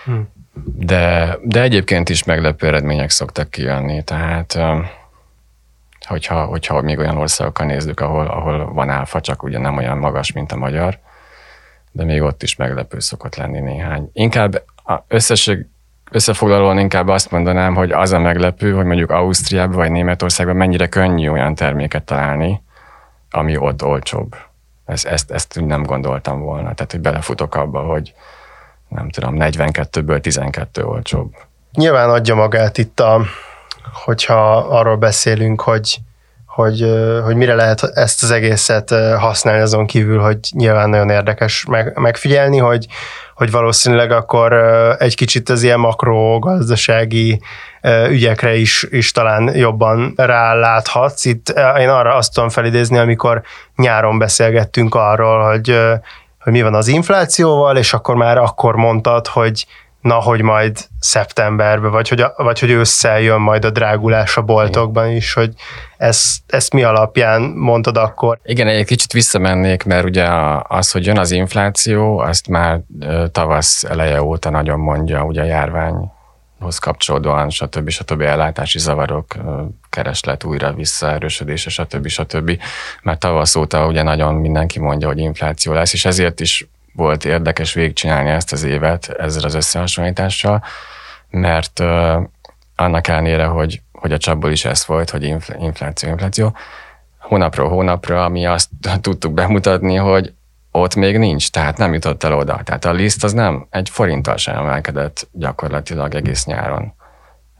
Hmm. 0.04 0.28
De, 0.64 1.36
de 1.42 1.62
egyébként 1.62 2.08
is 2.08 2.24
meglepő 2.24 2.66
eredmények 2.66 3.10
szoktak 3.10 3.50
kijönni, 3.50 4.02
tehát 4.02 4.58
hogyha, 6.06 6.44
hogyha 6.44 6.80
még 6.80 6.98
olyan 6.98 7.16
országokkal 7.16 7.66
nézzük, 7.66 8.00
ahol, 8.00 8.26
ahol 8.26 8.72
van 8.72 8.90
áfa, 8.90 9.20
csak 9.20 9.42
ugye 9.42 9.58
nem 9.58 9.76
olyan 9.76 9.98
magas, 9.98 10.32
mint 10.32 10.52
a 10.52 10.56
magyar, 10.56 10.98
de 11.92 12.04
még 12.04 12.22
ott 12.22 12.42
is 12.42 12.56
meglepő 12.56 12.98
szokott 12.98 13.36
lenni 13.36 13.60
néhány. 13.60 14.10
Inkább 14.12 14.62
összesség, 15.08 15.66
összefoglalóan 16.10 16.78
inkább 16.78 17.08
azt 17.08 17.30
mondanám, 17.30 17.74
hogy 17.74 17.92
az 17.92 18.12
a 18.12 18.18
meglepő, 18.18 18.72
hogy 18.72 18.84
mondjuk 18.84 19.10
Ausztriában 19.10 19.76
vagy 19.76 19.90
Németországban 19.90 20.56
mennyire 20.56 20.86
könnyű 20.86 21.28
olyan 21.28 21.54
terméket 21.54 22.02
találni, 22.02 22.62
ami 23.30 23.56
ott 23.56 23.84
olcsóbb. 23.84 24.36
Ezt, 24.84 25.06
ezt, 25.06 25.30
ezt 25.30 25.60
nem 25.66 25.82
gondoltam 25.82 26.40
volna. 26.40 26.74
Tehát, 26.74 26.92
hogy 26.92 27.00
belefutok 27.00 27.54
abba, 27.54 27.80
hogy 27.80 28.14
nem 28.88 29.08
tudom, 29.08 29.36
42-ből 29.38 30.20
12 30.20 30.84
olcsóbb. 30.84 31.34
Nyilván 31.72 32.10
adja 32.10 32.34
magát 32.34 32.78
itt 32.78 33.00
a, 33.00 33.20
hogyha 34.04 34.56
arról 34.56 34.96
beszélünk, 34.96 35.60
hogy, 35.60 35.96
hogy, 36.54 36.92
hogy 37.25 37.37
mire 37.37 37.54
lehet 37.54 37.82
ezt 37.82 38.23
az 38.23 38.30
egészet 38.30 38.94
használni 39.18 39.61
azon 39.62 39.87
kívül, 39.87 40.21
hogy 40.21 40.38
nyilván 40.50 40.90
nagyon 40.90 41.11
érdekes 41.11 41.64
meg, 41.68 41.99
megfigyelni, 41.99 42.59
hogy, 42.59 42.87
hogy 43.35 43.50
valószínűleg 43.50 44.11
akkor 44.11 44.52
egy 44.99 45.14
kicsit 45.14 45.49
az 45.49 45.62
ilyen 45.62 45.78
makrogazdasági 45.78 47.40
ügyekre 48.09 48.54
is, 48.54 48.87
is 48.90 49.12
talán 49.12 49.56
jobban 49.56 50.12
ráláthatsz. 50.16 51.25
Itt 51.25 51.49
én 51.78 51.88
arra 51.88 52.14
azt 52.14 52.35
tudom 52.35 52.49
felidézni, 52.49 52.99
amikor 52.99 53.42
nyáron 53.76 54.18
beszélgettünk 54.18 54.94
arról, 54.94 55.50
hogy, 55.50 55.78
hogy 56.38 56.52
mi 56.52 56.62
van 56.62 56.75
az 56.75 56.88
inflációval, 56.88 57.76
és 57.76 57.92
akkor 57.92 58.14
már 58.14 58.38
akkor 58.38 58.76
mondtad, 58.76 59.26
hogy 59.26 59.66
na, 60.02 60.14
hogy 60.14 60.40
majd 60.40 60.78
szeptemberben, 60.99 61.90
vagy 61.90 62.09
hogy, 62.09 62.21
a, 62.21 62.35
vagy 62.37 62.59
hogy 62.59 62.71
ősszel 62.71 63.21
jön 63.21 63.40
majd 63.40 63.64
a 63.64 63.71
drágulás 63.71 64.37
a 64.37 64.42
boltokban 64.42 65.11
is, 65.11 65.32
hogy 65.32 65.54
ezt, 65.97 66.42
ezt 66.47 66.73
mi 66.73 66.82
alapján 66.82 67.42
mondtad 67.42 67.97
akkor? 67.97 68.38
Igen, 68.44 68.66
egy 68.66 68.87
kicsit 68.87 69.12
visszamennék, 69.12 69.85
mert 69.85 70.04
ugye 70.04 70.28
az, 70.62 70.90
hogy 70.90 71.06
jön 71.06 71.18
az 71.18 71.30
infláció, 71.30 72.18
azt 72.18 72.49
már 72.49 72.80
tavasz 73.32 73.85
eleje 73.85 74.23
óta 74.23 74.50
nagyon 74.50 74.78
mondja 74.78 75.25
ugye 75.25 75.40
a 75.40 75.44
járvány 75.44 76.11
hoz 76.62 76.78
kapcsolódóan, 76.78 77.50
stb. 77.50 77.88
stb. 77.88 78.21
ellátási 78.21 78.78
zavarok, 78.78 79.35
kereslet 79.90 80.44
újra 80.44 80.73
visszaerősödése, 80.73 81.71
stb. 81.71 82.09
stb. 82.09 82.61
Mert 83.02 83.21
tavasz 83.21 83.56
óta 83.56 83.87
ugye 83.87 84.02
nagyon 84.02 84.35
mindenki 84.35 84.78
mondja, 84.78 85.09
hogy 85.09 85.18
infláció 85.18 85.73
lesz, 85.73 85.92
és 85.92 86.04
ezért 86.04 86.40
is 86.40 86.66
volt 86.92 87.25
érdekes 87.25 87.72
végigcsinálni 87.72 88.30
ezt 88.30 88.52
az 88.52 88.62
évet 88.62 89.09
ezzel 89.09 89.44
az 89.44 89.55
összehasonlítással, 89.55 90.64
mert 91.31 91.81
annak 92.76 93.09
ellenére, 93.09 93.44
hogy, 93.44 93.81
hogy 93.92 94.12
a 94.12 94.18
csapból 94.18 94.50
is 94.50 94.64
ez 94.64 94.87
volt, 94.87 95.11
hogy 95.11 95.24
infláció, 95.59 96.11
infláció, 96.11 96.57
hónapról 97.18 97.68
hónapra 97.68 98.28
mi 98.28 98.46
azt 98.46 98.70
tudtuk 99.00 99.33
bemutatni, 99.33 99.94
hogy 99.94 100.33
ott 100.70 100.94
még 100.94 101.18
nincs, 101.18 101.50
tehát 101.50 101.76
nem 101.76 101.92
jutott 101.92 102.22
el 102.22 102.35
oda. 102.35 102.61
Tehát 102.64 102.85
a 102.85 102.92
liszt 102.92 103.24
az 103.24 103.33
nem 103.33 103.66
egy 103.70 103.88
forinttal 103.88 104.37
sem 104.37 104.57
emelkedett 104.57 105.28
gyakorlatilag 105.33 106.14
egész 106.14 106.44
nyáron 106.44 106.94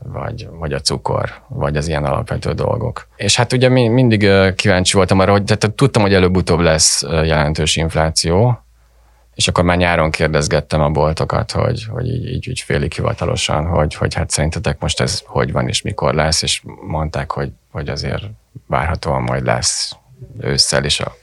vagy, 0.05 0.49
vagy 0.51 0.73
a 0.73 0.81
cukor, 0.81 1.31
vagy 1.49 1.77
az 1.77 1.89
ilyen 1.89 2.05
alapvető 2.05 2.53
dolgok. 2.53 3.07
És 3.17 3.37
hát 3.37 3.53
ugye 3.53 3.69
mindig 3.69 4.31
kíváncsi 4.55 4.97
voltam 4.97 5.19
arra, 5.19 5.33
hogy 5.33 5.45
tehát 5.45 5.75
tudtam, 5.75 6.03
hogy 6.03 6.15
előbb-utóbb 6.15 6.61
lesz 6.61 7.03
jelentős 7.03 7.77
infláció, 7.77 8.63
és 9.35 9.49
akkor 9.49 9.65
már 9.65 9.77
nyáron 9.77 10.11
kérdezgettem 10.11 10.81
a 10.81 10.91
boltokat, 10.91 11.51
hogy, 11.51 11.85
hogy 11.91 12.07
így, 12.07 12.27
így, 12.27 12.49
így 12.49 12.61
félig 12.61 12.93
hivatalosan, 12.93 13.67
hogy, 13.67 13.95
hogy 13.95 14.15
hát 14.15 14.31
szerintetek 14.31 14.81
most 14.81 15.01
ez 15.01 15.23
hogy 15.27 15.53
van 15.53 15.69
és 15.69 15.83
mikor 15.83 16.15
lesz, 16.15 16.43
és 16.43 16.63
mondták, 16.87 17.31
hogy, 17.31 17.53
hogy 17.71 17.89
azért 17.89 18.23
várhatóan 18.67 19.23
majd 19.23 19.45
lesz 19.45 19.97
ősszel 20.41 20.85
is 20.85 21.01
a 21.01 21.15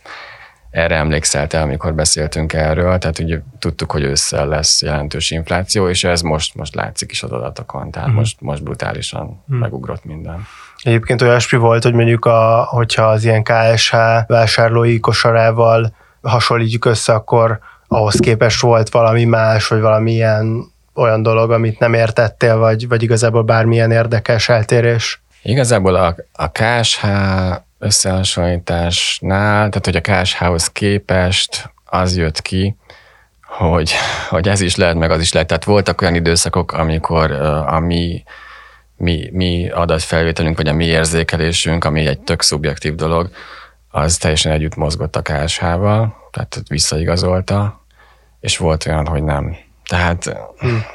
erre 0.69 0.95
emlékszel 0.95 1.47
te, 1.47 1.61
amikor 1.61 1.93
beszéltünk 1.93 2.53
erről, 2.53 2.97
tehát 2.97 3.19
ugye 3.19 3.39
tudtuk, 3.59 3.91
hogy 3.91 4.03
ősszel 4.03 4.47
lesz 4.47 4.81
jelentős 4.81 5.31
infláció, 5.31 5.89
és 5.89 6.03
ez 6.03 6.21
most, 6.21 6.55
most 6.55 6.75
látszik 6.75 7.11
is 7.11 7.23
az 7.23 7.31
adatokon, 7.31 7.91
tehát 7.91 8.07
uh-huh. 8.07 8.21
most, 8.21 8.41
most 8.41 8.63
brutálisan 8.63 9.21
uh-huh. 9.21 9.59
megugrott 9.59 10.05
minden. 10.05 10.45
Egyébként 10.81 11.21
olyasmi 11.21 11.57
volt, 11.57 11.83
hogy 11.83 11.93
mondjuk, 11.93 12.25
a, 12.25 12.63
hogyha 12.69 13.03
az 13.03 13.23
ilyen 13.23 13.43
KSH 13.43 13.95
vásárlói 14.27 14.99
kosarával 14.99 15.95
hasonlítjuk 16.21 16.85
össze, 16.85 17.13
akkor 17.13 17.59
ahhoz 17.91 18.15
képest 18.15 18.61
volt 18.61 18.89
valami 18.89 19.23
más, 19.23 19.67
vagy 19.67 19.79
valami 19.79 20.11
ilyen 20.11 20.71
olyan 20.93 21.23
dolog, 21.23 21.51
amit 21.51 21.79
nem 21.79 21.93
értettél, 21.93 22.57
vagy, 22.57 22.87
vagy 22.87 23.03
igazából 23.03 23.43
bármilyen 23.43 23.91
érdekes 23.91 24.49
eltérés? 24.49 25.21
Igazából 25.41 25.95
a, 25.95 26.15
a 26.33 26.51
KSH 26.51 27.05
összehasonlításnál, 27.79 29.69
tehát 29.69 29.85
hogy 29.85 29.95
a 29.95 30.01
KSH-hoz 30.01 30.67
képest 30.67 31.71
az 31.85 32.17
jött 32.17 32.41
ki, 32.41 32.75
hogy, 33.41 33.91
hogy 34.29 34.47
ez 34.47 34.61
is 34.61 34.75
lehet, 34.75 34.95
meg 34.95 35.11
az 35.11 35.21
is 35.21 35.33
lehet. 35.33 35.47
Tehát 35.47 35.63
voltak 35.63 36.01
olyan 36.01 36.15
időszakok, 36.15 36.71
amikor 36.71 37.31
a 37.67 37.79
mi, 37.79 38.23
mi, 38.97 39.29
mi 39.31 39.69
adatfelvételünk, 39.69 40.57
vagy 40.57 40.67
a 40.67 40.73
mi 40.73 40.85
érzékelésünk, 40.85 41.83
ami 41.83 42.05
egy 42.05 42.19
tök 42.19 42.41
szubjektív 42.41 42.95
dolog, 42.95 43.29
az 43.91 44.17
teljesen 44.17 44.51
együtt 44.51 44.75
mozgott 44.75 45.15
a 45.15 45.21
KSH-val, 45.21 46.15
tehát 46.31 46.61
visszaigazolta, 46.67 47.78
és 48.39 48.57
volt 48.57 48.85
olyan, 48.85 49.07
hogy 49.07 49.23
nem. 49.23 49.55
Tehát 49.85 50.23
hmm. 50.59 50.85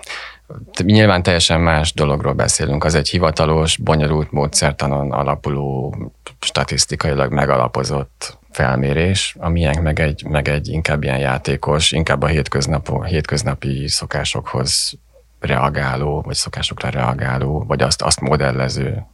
nyilván 0.83 1.23
teljesen 1.23 1.61
más 1.61 1.93
dologról 1.93 2.33
beszélünk. 2.33 2.85
Az 2.85 2.95
egy 2.95 3.09
hivatalos, 3.09 3.77
bonyolult 3.77 4.31
módszertanon 4.31 5.13
alapuló, 5.13 5.97
statisztikailag 6.41 7.33
megalapozott 7.33 8.39
felmérés, 8.51 9.37
a 9.39 9.49
miénk 9.49 9.83
meg 9.83 10.01
egy, 10.01 10.25
meg 10.29 10.49
egy 10.49 10.69
inkább 10.69 11.03
ilyen 11.03 11.19
játékos, 11.19 11.93
inkább 11.93 12.23
a 12.23 12.27
hétköznap, 12.27 13.05
hétköznapi 13.05 13.89
szokásokhoz 13.89 14.99
reagáló, 15.41 16.21
vagy 16.21 16.35
szokásokra 16.35 16.89
reagáló, 16.89 17.65
vagy 17.67 17.83
azt, 17.83 18.03
azt 18.03 18.21
modellező 18.21 19.07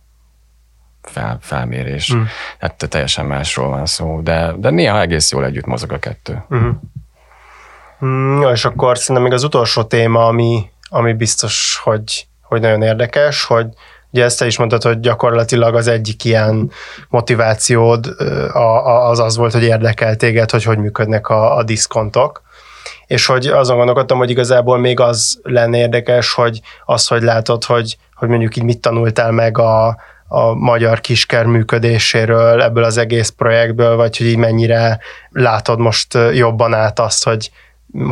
fel, 1.03 1.39
felmérés. 1.41 2.15
Mm. 2.15 2.23
Hát 2.59 2.89
teljesen 2.89 3.27
másról 3.27 3.69
van 3.69 3.87
szó, 3.87 4.21
de, 4.21 4.53
de 4.57 4.71
néha 4.71 5.01
egész 5.01 5.31
jól 5.31 5.45
együtt 5.45 5.67
mozog 5.67 5.93
a 5.93 5.99
kettő. 5.99 6.45
Mm. 6.55 6.71
Mm, 8.05 8.43
és 8.43 8.65
akkor 8.65 8.99
szerintem 8.99 9.25
még 9.25 9.33
az 9.33 9.45
utolsó 9.45 9.83
téma, 9.83 10.27
ami, 10.27 10.71
ami 10.89 11.13
biztos, 11.13 11.81
hogy, 11.83 12.27
hogy 12.43 12.61
nagyon 12.61 12.83
érdekes, 12.83 13.45
hogy 13.45 13.67
ugye 14.13 14.25
ezt 14.25 14.39
te 14.39 14.47
is 14.47 14.59
mondtad, 14.59 14.83
hogy 14.83 15.01
gyakorlatilag 15.01 15.75
az 15.75 15.87
egyik 15.87 16.25
ilyen 16.25 16.71
motivációd 17.09 18.07
az 19.09 19.19
az 19.19 19.37
volt, 19.37 19.53
hogy 19.53 19.63
érdekel 19.63 20.17
téged, 20.17 20.51
hogy 20.51 20.65
hogy 20.65 20.79
működnek 20.79 21.29
a, 21.29 21.57
a 21.57 21.63
diszkontok, 21.63 22.43
és 23.07 23.27
hogy 23.27 23.47
azon 23.47 23.77
gondolkodtam, 23.77 24.19
hogy 24.19 24.31
igazából 24.31 24.79
még 24.79 25.01
az 25.01 25.41
lenne 25.43 25.79
érdekes, 25.79 26.33
hogy 26.33 26.61
az, 26.85 27.07
hogy 27.07 27.23
látod, 27.23 27.65
hogy, 27.65 27.97
hogy 28.15 28.29
mondjuk 28.29 28.57
így 28.57 28.65
mit 28.65 28.81
tanultál 28.81 29.31
meg 29.31 29.59
a, 29.59 29.97
a 30.29 30.55
magyar 30.55 31.01
kisker 31.01 31.47
működéséről, 31.47 32.63
ebből 32.63 32.85
az 32.85 32.97
egész 32.97 33.29
projektből, 33.29 33.97
vagy 33.97 34.17
hogy 34.17 34.27
így 34.27 34.37
mennyire 34.37 34.99
látod 35.31 35.79
most 35.79 36.19
jobban 36.33 36.75
át 36.75 36.99
azt, 36.99 37.25
hogy 37.25 37.51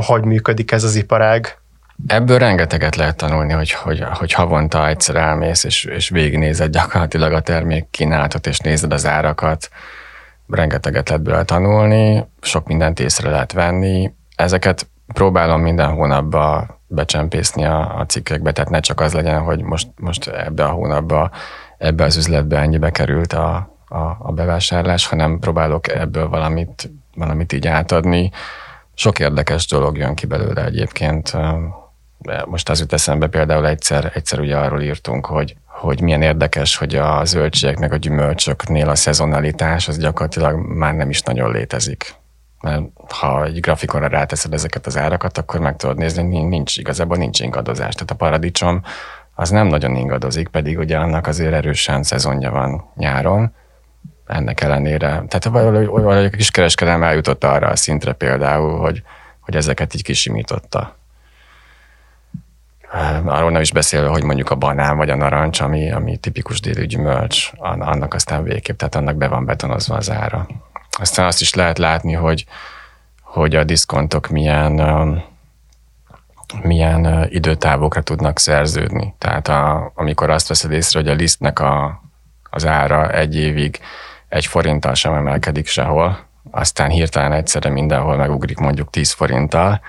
hogy 0.07 0.25
működik 0.25 0.73
ez 0.73 0.85
az 0.85 0.95
iparág? 0.95 1.59
Ebből 2.07 2.39
rengeteget 2.39 2.97
lehet 2.97 3.17
tanulni, 3.17 3.53
hogy, 3.53 3.71
hogy, 3.71 4.05
hogy 4.13 4.33
havonta 4.33 4.89
egyszer 4.89 5.17
elmész, 5.17 5.65
és, 5.65 5.85
és 5.85 6.09
végignézed 6.09 6.73
gyakorlatilag 6.73 7.33
a 7.33 7.41
termék 7.41 7.91
kínálatot, 7.91 8.47
és 8.47 8.59
nézed 8.59 8.93
az 8.93 9.07
árakat. 9.07 9.69
Rengeteget 10.49 11.09
lehet 11.09 11.25
belőle 11.25 11.45
tanulni, 11.45 12.27
sok 12.41 12.67
mindent 12.67 13.01
észre 13.01 13.31
lehet 13.31 13.53
venni. 13.53 14.13
Ezeket 14.37 14.87
próbálom 15.13 15.61
minden 15.61 15.91
hónapban 15.91 16.79
becsempészni 16.87 17.65
a, 17.65 17.99
a 17.99 18.07
cikkekbe, 18.07 18.53
tehát 18.53 18.71
ne 18.71 18.81
csak 18.81 19.01
az 19.01 19.13
legyen, 19.13 19.41
hogy 19.41 19.63
most, 19.63 19.89
most 19.97 20.29
ebbe 20.29 20.65
a 20.65 20.71
hónapba, 20.71 21.31
ebbe 21.79 22.05
az 22.05 22.17
üzletbe 22.17 22.59
ennyibe 22.59 22.91
került 22.91 23.33
a, 23.33 23.77
a, 23.89 24.17
a 24.19 24.33
bevásárlás, 24.33 25.07
hanem 25.07 25.39
próbálok 25.39 25.89
ebből 25.89 26.29
valamit, 26.29 26.91
valamit 27.15 27.53
így 27.53 27.67
átadni 27.67 28.31
Sok 29.01 29.19
érdekes 29.19 29.67
dolog 29.67 29.97
jön 29.97 30.15
ki 30.15 30.27
belőle 30.27 30.65
egyébként. 30.65 31.33
Most 32.47 32.69
az 32.69 32.81
jut 32.81 32.93
eszembe 32.93 33.27
például 33.27 33.67
egyszer, 33.67 34.11
egyszer 34.15 34.41
ugye 34.41 34.57
arról 34.57 34.83
írtunk, 34.83 35.27
hogy, 35.27 35.57
hogy 35.67 36.01
milyen 36.01 36.23
érdekes, 36.23 36.77
hogy 36.77 36.95
a 36.95 37.25
zöldségek 37.25 37.79
meg 37.79 37.93
a 37.93 37.97
gyümölcsöknél 37.97 38.89
a 38.89 38.95
szezonalitás 38.95 39.89
az 39.89 39.99
gyakorlatilag 39.99 40.57
már 40.57 40.95
nem 40.95 41.11
is 41.11 41.23
nagyon 41.23 41.53
létezik. 41.53 42.15
Mert 42.61 42.83
ha 43.09 43.45
egy 43.45 43.61
grafikonra 43.61 44.09
ráteszed 44.09 44.53
ezeket 44.53 44.87
az 44.87 44.97
árakat, 44.97 45.39
akkor 45.39 45.61
meg 45.61 45.77
tudod 45.77 45.97
nézni, 45.97 46.23
hogy 46.23 46.49
nincs 46.49 46.77
igazából 46.77 47.17
nincs 47.17 47.41
ingadozás. 47.41 47.95
Tehát 47.95 48.11
a 48.11 48.15
paradicsom 48.15 48.83
az 49.35 49.51
nem 49.51 49.67
nagyon 49.67 49.97
ingadozik, 49.97 50.49
pedig 50.49 50.79
ugye 50.79 50.97
annak 50.99 51.27
azért 51.27 51.53
erősen 51.53 52.03
szezonja 52.03 52.51
van 52.51 52.91
nyáron, 52.95 53.55
ennek 54.29 54.61
ellenére. 54.61 55.07
Tehát 55.07 55.45
valahogy, 55.45 56.27
a 56.27 56.31
kiskereskedelem 56.31 57.03
eljutott 57.03 57.45
arra 57.45 57.69
a 57.69 57.77
szintre 57.77 58.13
például, 58.13 58.79
hogy, 58.79 59.03
hogy 59.41 59.57
ezeket 59.57 59.95
így 59.95 60.03
kisimította. 60.03 60.97
Arról 63.25 63.51
nem 63.51 63.61
is 63.61 63.73
beszélve, 63.73 64.09
hogy 64.09 64.23
mondjuk 64.23 64.51
a 64.51 64.55
banán 64.55 64.97
vagy 64.97 65.11
a 65.11 65.17
narancs, 65.17 65.61
ami, 65.61 65.91
ami 65.93 66.17
tipikus 66.17 66.61
déli 66.61 66.87
gyümölcs, 66.87 67.51
annak 67.59 68.15
aztán 68.15 68.43
végképp, 68.43 68.79
tehát 68.79 68.95
annak 68.95 69.17
be 69.17 69.29
van 69.29 69.45
betonozva 69.45 69.97
az 69.97 70.11
ára. 70.11 70.47
Aztán 70.99 71.27
azt 71.27 71.41
is 71.41 71.55
lehet 71.55 71.79
látni, 71.79 72.13
hogy, 72.13 72.47
hogy 73.23 73.55
a 73.55 73.65
diszkontok 73.65 74.29
milyen, 74.29 74.75
milyen 76.63 77.27
időtávokra 77.31 78.03
tudnak 78.03 78.39
szerződni. 78.39 79.15
Tehát 79.19 79.49
a, 79.49 79.93
amikor 79.95 80.31
azt 80.31 80.49
veszed 80.49 80.73
észre, 80.73 81.01
hogy 81.01 81.09
a 81.09 81.15
lisztnek 81.15 81.61
a, 81.61 82.03
az 82.51 82.67
ára 82.67 83.11
egy 83.11 83.37
évig 83.37 83.81
egy 84.29 84.47
forinttal 84.47 84.95
sem 84.95 85.15
emelkedik 85.15 85.67
sehol, 85.67 86.19
aztán 86.51 86.91
hirtelen 86.91 87.33
egyszerre 87.33 87.71
mindenhol 87.71 88.17
megugrik 88.17 88.59
mondjuk 88.59 88.91
10 88.91 89.13
forinttal, 89.13 89.81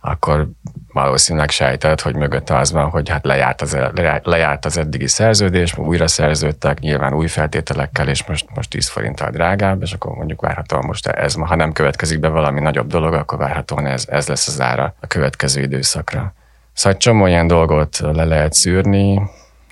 akkor 0.00 0.48
valószínűleg 0.92 1.50
sejtett, 1.50 2.00
hogy 2.00 2.14
mögötte 2.16 2.56
az 2.56 2.72
van, 2.72 2.90
hogy 2.90 3.08
hát 3.08 3.24
lejárt 3.24 3.62
az, 3.62 3.76
lejárt 4.22 4.64
az 4.64 4.76
eddigi 4.76 5.06
szerződés, 5.06 5.78
újra 5.78 6.08
szerződtek, 6.08 6.78
nyilván 6.78 7.14
új 7.14 7.26
feltételekkel, 7.26 8.08
és 8.08 8.26
most, 8.26 8.46
most 8.54 8.70
10 8.70 8.88
forinttal 8.88 9.30
drágább, 9.30 9.82
és 9.82 9.92
akkor 9.92 10.12
mondjuk 10.12 10.40
várhatóan 10.40 10.84
most 10.86 11.06
ez, 11.06 11.34
ha 11.34 11.54
nem 11.54 11.72
következik 11.72 12.20
be 12.20 12.28
valami 12.28 12.60
nagyobb 12.60 12.86
dolog, 12.86 13.14
akkor 13.14 13.38
várhatóan 13.38 13.86
ez, 13.86 14.04
ez 14.08 14.28
lesz 14.28 14.48
az 14.48 14.60
ára 14.60 14.94
a 15.00 15.06
következő 15.06 15.60
időszakra. 15.60 16.34
Szóval 16.72 16.98
csomó 16.98 17.26
ilyen 17.26 17.46
dolgot 17.46 17.98
le 17.98 18.24
lehet 18.24 18.52
szűrni, 18.52 19.20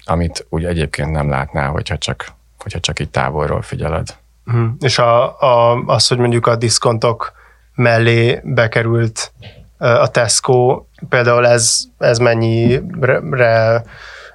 amit 0.05 0.47
úgy 0.49 0.65
egyébként 0.65 1.11
nem 1.11 1.29
látnál, 1.29 1.71
hogyha 1.71 1.99
csak, 1.99 2.27
hogyha 2.65 2.81
csak 2.81 3.01
így 3.01 3.11
távolról 3.11 3.63
figyeled. 3.63 4.17
Mm. 4.53 4.69
És 4.81 4.99
a, 4.99 5.41
a, 5.41 5.83
az, 5.87 6.09
hogy 6.09 6.19
mondjuk 6.19 6.47
a 6.47 6.57
diszkontok 6.57 7.33
mellé 7.75 8.41
bekerült 8.45 9.33
a 9.79 10.09
Tesco, 10.09 10.85
például 11.09 11.47
ez, 11.47 11.79
ez 11.99 12.19
mennyire 12.19 13.83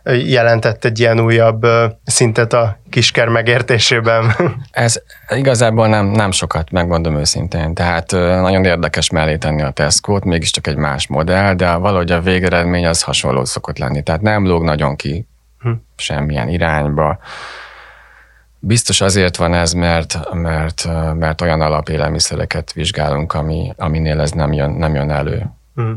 jelentett 0.04 0.86
egy 0.86 1.00
ilyen 1.00 1.20
újabb 1.20 1.68
szintet 2.04 2.54
a 2.54 2.80
kisker 2.90 3.28
megértésében? 3.28 4.36
Ez 4.72 5.02
igazából 5.30 5.88
nem, 5.88 6.06
nem 6.06 6.32
sokat, 6.32 6.72
megmondom 6.72 7.18
őszintén. 7.18 7.74
Tehát 7.74 8.12
nagyon 8.12 8.66
érdekes 8.66 9.10
mellé 9.10 9.38
tenni 9.38 9.62
a 9.62 9.72
Tesco-t, 9.72 10.24
mégiscsak 10.24 10.68
egy 10.68 10.76
más 10.76 11.08
modell, 11.08 11.54
de 11.54 11.76
valahogy 11.76 12.12
a 12.12 12.22
végeredmény 12.22 12.86
az 12.86 13.02
hasonló 13.02 13.46
szokott 13.46 13.78
lenni. 13.78 14.04
Tehát 14.04 14.22
nem 14.22 14.48
lóg 14.48 14.64
nagyon 14.64 14.96
ki 14.96 15.28
hm. 15.60 15.72
semmilyen 15.96 16.50
irányba. 16.50 17.20
Biztos 18.60 19.02
azért 19.02 19.36
van 19.36 19.54
ez, 19.54 19.74
mert, 19.74 20.34
mert, 20.34 20.88
mert 21.14 21.42
olyan 21.42 21.62
alapélelmiszereket 21.62 22.74
vizsgálunk, 22.74 23.34
ami, 23.34 23.74
aminél 23.78 24.20
ez 24.20 24.32
nem 24.32 24.54
jön, 24.54 24.72
nem 24.72 24.96
jön 24.96 25.12
elő. 25.12 25.46
Mm. 25.82 25.94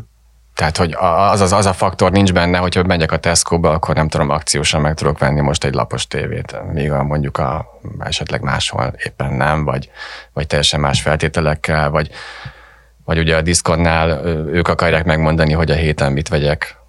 Tehát, 0.54 0.76
hogy 0.76 0.94
az, 0.98 1.40
az, 1.40 1.52
az 1.52 1.66
a 1.66 1.72
faktor 1.72 2.12
nincs 2.12 2.32
benne, 2.32 2.58
hogyha 2.58 2.82
megyek 2.82 3.12
a 3.12 3.16
Tesco-ba, 3.16 3.70
akkor 3.70 3.94
nem 3.94 4.08
tudom, 4.08 4.30
akciósan 4.30 4.80
meg 4.80 4.94
tudok 4.94 5.18
venni 5.18 5.40
most 5.40 5.64
egy 5.64 5.74
lapos 5.74 6.06
tévét, 6.06 6.60
míg 6.72 6.92
a, 6.92 7.02
mondjuk 7.02 7.38
a, 7.38 7.80
esetleg 7.98 8.40
máshol 8.40 8.94
éppen 9.04 9.32
nem, 9.32 9.64
vagy, 9.64 9.90
vagy 10.32 10.46
teljesen 10.46 10.80
más 10.80 11.02
feltételekkel, 11.02 11.90
vagy, 11.90 12.10
vagy 13.04 13.18
ugye 13.18 13.36
a 13.36 13.42
diszkonnál 13.42 14.24
ők 14.46 14.68
akarják 14.68 15.04
megmondani, 15.04 15.52
hogy 15.52 15.70
a 15.70 15.74
héten 15.74 16.12
mit 16.12 16.28
vegyek, 16.28 16.81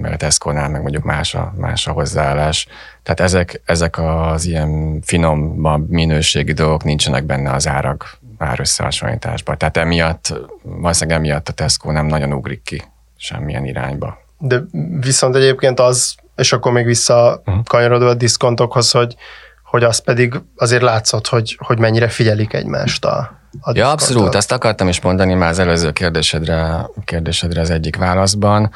meg 0.00 0.12
a 0.12 0.16
Tesco-nál, 0.16 0.68
meg 0.68 0.80
mondjuk 0.80 1.04
más 1.04 1.34
a, 1.34 1.54
más 1.56 1.86
a 1.86 1.92
hozzáállás. 1.92 2.66
Tehát 3.02 3.20
ezek, 3.20 3.60
ezek 3.64 3.98
az 3.98 4.44
ilyen 4.44 5.00
finom 5.02 5.40
minőségi 5.88 6.52
dolgok 6.52 6.84
nincsenek 6.84 7.24
benne 7.24 7.52
az 7.52 7.68
árak 7.68 8.18
árösszehasonlításban. 8.38 9.58
Tehát 9.58 9.76
emiatt, 9.76 10.34
valószínűleg 10.62 11.18
emiatt 11.18 11.48
a 11.48 11.52
Tesco 11.52 11.92
nem 11.92 12.06
nagyon 12.06 12.32
ugrik 12.32 12.62
ki 12.62 12.82
semmilyen 13.16 13.64
irányba. 13.64 14.18
De 14.38 14.62
viszont 15.00 15.36
egyébként 15.36 15.80
az, 15.80 16.14
és 16.36 16.52
akkor 16.52 16.72
még 16.72 16.84
visszakanyarodva 16.84 18.08
a 18.08 18.14
diszkontokhoz, 18.14 18.90
hogy, 18.90 19.16
hogy 19.64 19.84
az 19.84 19.98
pedig 19.98 20.34
azért 20.56 20.82
látszott, 20.82 21.26
hogy, 21.26 21.56
hogy 21.60 21.78
mennyire 21.78 22.08
figyelik 22.08 22.52
egymást 22.52 23.04
a, 23.04 23.38
a 23.60 23.72
Ja, 23.74 23.90
abszolút, 23.90 24.34
ezt 24.34 24.52
akartam 24.52 24.88
is 24.88 25.00
mondani 25.00 25.34
már 25.34 25.50
az 25.50 25.58
előző 25.58 25.90
kérdésedre, 25.92 26.86
kérdésedre 27.04 27.60
az 27.60 27.70
egyik 27.70 27.96
válaszban, 27.96 28.70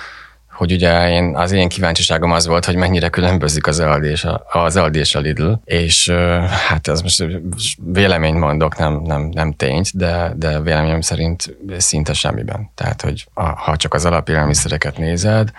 hogy 0.54 0.72
ugye 0.72 1.10
én, 1.10 1.36
az 1.36 1.52
én 1.52 1.68
kíváncsiságom 1.68 2.30
az 2.32 2.46
volt, 2.46 2.64
hogy 2.64 2.76
mennyire 2.76 3.08
különbözik 3.08 3.66
az 3.66 3.80
Aldi 3.80 4.08
és 4.08 4.24
a, 4.24 4.44
az 4.52 4.76
Aldi 4.76 4.98
és 4.98 5.14
a 5.14 5.20
Lidl, 5.20 5.52
és 5.64 6.10
hát 6.68 6.88
ez 6.88 7.00
most 7.00 7.24
véleményt 7.76 8.38
mondok, 8.38 8.76
nem, 8.76 9.00
nem, 9.04 9.22
nem 9.22 9.52
tényt, 9.52 9.96
de, 9.96 10.32
de 10.36 10.60
véleményem 10.60 11.00
szerint 11.00 11.56
szinte 11.78 12.12
semmiben. 12.12 12.70
Tehát, 12.74 13.02
hogy 13.02 13.26
a, 13.34 13.42
ha 13.42 13.76
csak 13.76 13.94
az 13.94 14.04
alapélelmiszereket 14.04 14.98
nézed, 14.98 15.50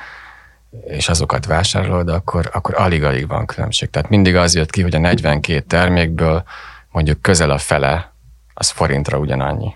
és 0.88 1.10
azokat 1.10 1.46
vásárolod, 1.46 2.10
akkor, 2.10 2.50
akkor 2.54 2.76
alig-alig 2.78 3.28
van 3.28 3.46
különbség. 3.46 3.90
Tehát 3.90 4.10
mindig 4.10 4.36
az 4.36 4.56
jött 4.56 4.70
ki, 4.70 4.82
hogy 4.82 4.96
a 4.96 5.00
42 5.00 5.60
termékből 5.60 6.44
mondjuk 6.92 7.22
közel 7.22 7.50
a 7.50 7.58
fele, 7.58 8.14
az 8.54 8.70
forintra 8.70 9.18
ugyanannyi. 9.18 9.74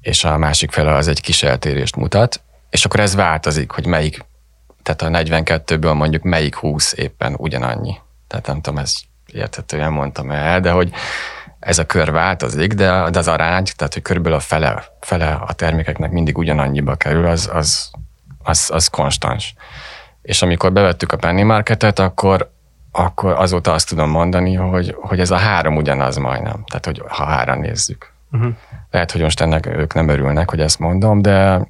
És 0.00 0.24
a 0.24 0.38
másik 0.38 0.70
fele 0.70 0.94
az 0.94 1.08
egy 1.08 1.20
kis 1.20 1.42
eltérést 1.42 1.96
mutat, 1.96 2.42
és 2.72 2.84
akkor 2.84 3.00
ez 3.00 3.14
változik, 3.14 3.70
hogy 3.70 3.86
melyik, 3.86 4.24
tehát 4.82 5.02
a 5.02 5.08
42-ből 5.08 5.94
mondjuk 5.94 6.22
melyik 6.22 6.56
20 6.56 6.92
éppen 6.92 7.34
ugyanannyi. 7.38 7.94
Tehát 8.26 8.46
nem 8.46 8.60
tudom, 8.60 8.78
ezt 8.78 8.98
érthetően 9.26 9.92
mondtam 9.92 10.30
el, 10.30 10.60
de 10.60 10.70
hogy 10.70 10.90
ez 11.60 11.78
a 11.78 11.86
kör 11.86 12.10
változik, 12.10 12.72
de, 12.72 13.10
de 13.10 13.18
az 13.18 13.28
arány, 13.28 13.64
tehát 13.76 13.92
hogy 13.92 14.02
körülbelül 14.02 14.38
a 14.38 14.40
fele, 14.40 14.84
fele 15.00 15.32
a 15.32 15.52
termékeknek 15.52 16.10
mindig 16.10 16.38
ugyanannyiba 16.38 16.94
kerül, 16.94 17.26
az, 17.26 17.50
az, 17.52 17.90
az, 18.42 18.70
az 18.72 18.88
konstans. 18.88 19.54
És 20.22 20.42
amikor 20.42 20.72
bevettük 20.72 21.12
a 21.12 21.16
Penny 21.16 21.44
Marketet, 21.44 21.98
akkor, 21.98 22.52
akkor 22.92 23.32
azóta 23.32 23.72
azt 23.72 23.88
tudom 23.88 24.10
mondani, 24.10 24.54
hogy, 24.54 24.96
hogy 25.00 25.20
ez 25.20 25.30
a 25.30 25.36
három 25.36 25.76
ugyanaz 25.76 26.16
majdnem. 26.16 26.64
Tehát, 26.64 26.84
hogy 26.84 27.02
ha 27.08 27.24
hára 27.24 27.54
nézzük. 27.54 28.12
Uh-huh. 28.32 28.52
Lehet, 28.90 29.12
hogy 29.12 29.20
most 29.20 29.40
ennek 29.40 29.66
ők 29.66 29.94
nem 29.94 30.08
örülnek, 30.08 30.50
hogy 30.50 30.60
ezt 30.60 30.78
mondom, 30.78 31.22
de 31.22 31.66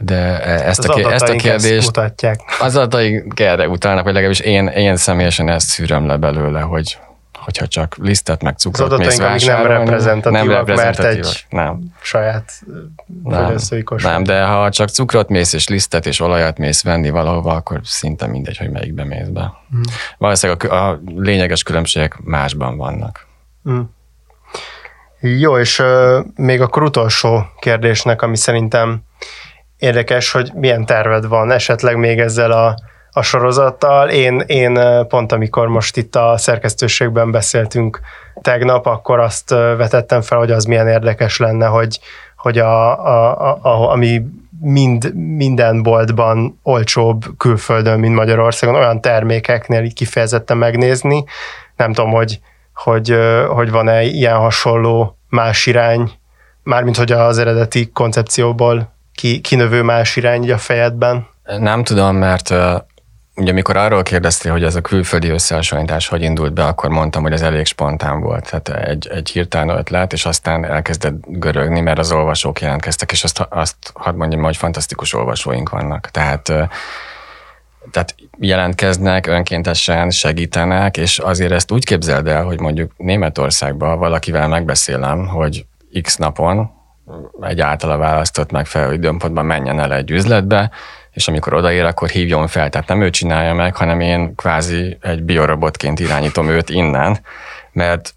de 0.00 0.42
e, 0.42 0.68
ezt, 0.68 0.84
a, 0.84 1.12
ezt 1.12 1.28
a 1.28 1.36
kérdést 1.36 1.76
ezt 1.76 1.86
mutatják. 1.86 2.40
az 2.60 2.76
adataink 2.76 3.40
erre 3.40 3.68
utalnak, 3.68 4.04
vagy 4.04 4.12
legalábbis 4.12 4.40
én, 4.40 4.66
én 4.66 4.96
személyesen 4.96 5.48
ezt 5.48 5.66
szűröm 5.66 6.06
le 6.06 6.16
belőle, 6.16 6.60
hogy 6.60 6.98
hogyha 7.40 7.66
csak 7.66 7.96
lisztet 7.96 8.42
meg 8.42 8.56
cukrot 8.56 8.98
mész 8.98 9.16
nem 9.16 9.66
reprezentatívak, 9.66 10.46
nem 10.46 10.56
reprezentatívak, 10.56 10.66
mert 10.66 10.98
egy 10.98 11.46
nem. 11.48 11.80
saját 12.02 12.52
nem, 13.24 13.54
nem, 14.02 14.22
de 14.22 14.44
ha 14.44 14.70
csak 14.70 14.88
cukrot 14.88 15.28
mész, 15.28 15.52
és 15.52 15.68
lisztet, 15.68 16.06
és 16.06 16.20
olajat 16.20 16.58
mész 16.58 16.82
venni 16.82 17.10
valahova, 17.10 17.54
akkor 17.54 17.80
szinte 17.82 18.26
mindegy, 18.26 18.56
hogy 18.56 18.70
melyikbe 18.70 19.04
mész 19.04 19.28
be. 19.28 19.52
Mm. 19.76 19.80
Valószínűleg 20.18 20.70
a, 20.70 20.88
a 20.88 21.00
lényeges 21.16 21.62
különbségek 21.62 22.16
másban 22.24 22.76
vannak. 22.76 23.26
Mm. 23.70 23.80
Jó, 25.20 25.58
és 25.58 25.78
uh, 25.78 26.24
még 26.34 26.60
akkor 26.60 26.82
utolsó 26.82 27.46
kérdésnek, 27.58 28.22
ami 28.22 28.36
szerintem 28.36 29.02
érdekes, 29.80 30.32
hogy 30.32 30.50
milyen 30.54 30.86
terved 30.86 31.26
van 31.26 31.50
esetleg 31.50 31.96
még 31.96 32.18
ezzel 32.18 32.50
a, 32.50 32.74
a 33.10 33.22
sorozattal. 33.22 34.08
Én, 34.08 34.42
én 34.46 34.78
pont 35.08 35.32
amikor 35.32 35.68
most 35.68 35.96
itt 35.96 36.16
a 36.16 36.34
szerkesztőségben 36.36 37.30
beszéltünk 37.30 38.00
tegnap, 38.40 38.86
akkor 38.86 39.18
azt 39.18 39.50
vetettem 39.50 40.20
fel, 40.20 40.38
hogy 40.38 40.50
az 40.50 40.64
milyen 40.64 40.88
érdekes 40.88 41.38
lenne, 41.38 41.66
hogy, 41.66 42.00
hogy 42.36 42.58
a, 42.58 43.06
a, 43.06 43.50
a, 43.50 43.58
a, 43.62 43.90
ami 43.90 44.22
mind, 44.60 45.14
minden 45.14 45.82
boltban 45.82 46.58
olcsóbb 46.62 47.24
külföldön, 47.36 47.98
mint 47.98 48.14
Magyarországon, 48.14 48.74
olyan 48.74 49.00
termékeknél 49.00 49.82
így 49.82 49.94
kifejezetten 49.94 50.56
megnézni. 50.56 51.24
Nem 51.76 51.92
tudom, 51.92 52.10
hogy, 52.10 52.40
hogy, 52.74 53.16
hogy 53.48 53.70
van-e 53.70 54.02
ilyen 54.02 54.36
hasonló 54.36 55.18
más 55.28 55.66
irány, 55.66 56.10
mármint 56.62 56.96
hogy 56.96 57.12
az 57.12 57.38
eredeti 57.38 57.90
koncepcióból 57.92 58.98
ki, 59.20 59.40
kinövő 59.40 59.82
más 59.82 60.16
irány 60.16 60.50
a 60.50 60.58
fejedben? 60.58 61.26
Nem 61.58 61.84
tudom, 61.84 62.16
mert 62.16 62.54
ugye 63.36 63.50
amikor 63.50 63.76
arról 63.76 64.02
kérdeztél, 64.02 64.52
hogy 64.52 64.64
ez 64.64 64.74
a 64.74 64.80
külföldi 64.80 65.28
összehasonlítás 65.28 66.08
hogy 66.08 66.22
indult 66.22 66.52
be, 66.52 66.64
akkor 66.64 66.90
mondtam, 66.90 67.22
hogy 67.22 67.32
ez 67.32 67.42
elég 67.42 67.66
spontán 67.66 68.20
volt. 68.20 68.50
Tehát 68.50 68.88
egy, 68.88 69.08
egy 69.08 69.30
hirtelen 69.30 69.76
ötlet, 69.76 70.12
és 70.12 70.24
aztán 70.24 70.64
elkezdett 70.64 71.14
görögni, 71.26 71.80
mert 71.80 71.98
az 71.98 72.12
olvasók 72.12 72.60
jelentkeztek, 72.60 73.12
és 73.12 73.24
azt, 73.24 73.46
azt 73.48 73.76
hadd 73.94 74.14
mondjam, 74.14 74.42
hogy 74.42 74.56
fantasztikus 74.56 75.14
olvasóink 75.14 75.68
vannak. 75.68 76.10
Tehát 76.10 76.52
tehát 77.90 78.14
jelentkeznek, 78.38 79.26
önkéntesen 79.26 80.10
segítenek, 80.10 80.96
és 80.96 81.18
azért 81.18 81.52
ezt 81.52 81.70
úgy 81.70 81.84
képzeld 81.84 82.26
el, 82.26 82.44
hogy 82.44 82.60
mondjuk 82.60 82.92
Németországban 82.96 83.98
valakivel 83.98 84.48
megbeszélem, 84.48 85.26
hogy 85.26 85.66
x 86.02 86.16
napon 86.16 86.79
egy 87.40 87.60
általa 87.60 87.96
választott 87.96 88.50
megfelelő 88.50 88.92
időpontban 88.92 89.44
menjen 89.44 89.80
el 89.80 89.94
egy 89.94 90.10
üzletbe, 90.10 90.70
és 91.10 91.28
amikor 91.28 91.54
odaér, 91.54 91.84
akkor 91.84 92.08
hívjon 92.08 92.46
fel. 92.46 92.68
Tehát 92.68 92.88
nem 92.88 93.02
ő 93.02 93.10
csinálja 93.10 93.54
meg, 93.54 93.76
hanem 93.76 94.00
én 94.00 94.34
kvázi 94.34 94.98
egy 95.00 95.22
biorobotként 95.22 96.00
irányítom 96.00 96.48
őt 96.48 96.70
innen, 96.70 97.18
mert 97.72 98.14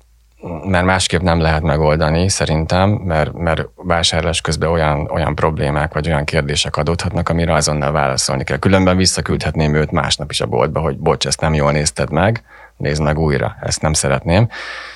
mert 0.66 0.86
másképp 0.86 1.22
nem 1.22 1.40
lehet 1.40 1.62
megoldani 1.62 2.30
szerintem, 2.30 2.90
mert, 2.90 3.34
mert 3.34 3.70
vásárlás 3.76 4.42
közben 4.42 4.70
olyan, 4.70 5.10
olyan 5.12 5.36
problémák 5.36 5.94
vagy 5.94 6.08
olyan 6.08 6.24
kérdések 6.24 6.78
adódhatnak, 6.78 7.30
amire 7.30 7.54
azonnal 7.54 7.92
válaszolni 7.92 8.44
kell. 8.44 8.58
Különben 8.58 8.98
visszaküldhetném 8.98 9.74
őt 9.74 9.92
másnap 9.92 10.32
is 10.32 10.42
a 10.42 10.46
boltba, 10.46 10.80
hogy 10.80 10.98
bocs, 10.98 11.26
ezt 11.26 11.42
nem 11.42 11.54
jól 11.54 11.72
nézted 11.72 12.12
meg, 12.12 12.44
nézd 12.78 13.02
meg 13.02 13.20
újra, 13.20 13.56
ezt 13.62 13.82
nem 13.82 13.94
szeretném. 13.94 14.50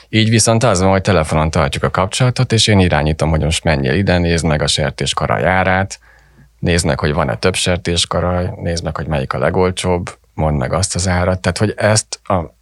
Így 0.09 0.29
viszont 0.29 0.63
az 0.63 0.81
van, 0.81 0.89
hogy 0.89 1.01
telefonon 1.01 1.49
tartjuk 1.49 1.83
a 1.83 1.89
kapcsolatot, 1.89 2.51
és 2.51 2.67
én 2.67 2.79
irányítom, 2.79 3.29
hogy 3.29 3.43
most 3.43 3.63
menjél 3.63 3.93
ide, 3.93 4.17
nézd 4.17 4.45
meg 4.45 4.61
a 4.61 4.67
sertéskaraj 4.67 5.41
járát, 5.41 5.99
nézd 6.59 6.85
meg, 6.85 6.99
hogy 6.99 7.13
van-e 7.13 7.35
több 7.35 7.55
sertéskaraj, 7.55 8.49
nézd 8.55 8.83
meg, 8.83 8.95
hogy 8.95 9.07
melyik 9.07 9.33
a 9.33 9.37
legolcsóbb, 9.37 10.17
mondd 10.33 10.57
meg 10.57 10.73
azt 10.73 10.95
az 10.95 11.07
árat. 11.07 11.39
Tehát, 11.39 11.57
hogy 11.57 11.73
ezt 11.77 12.19
a, 12.23 12.55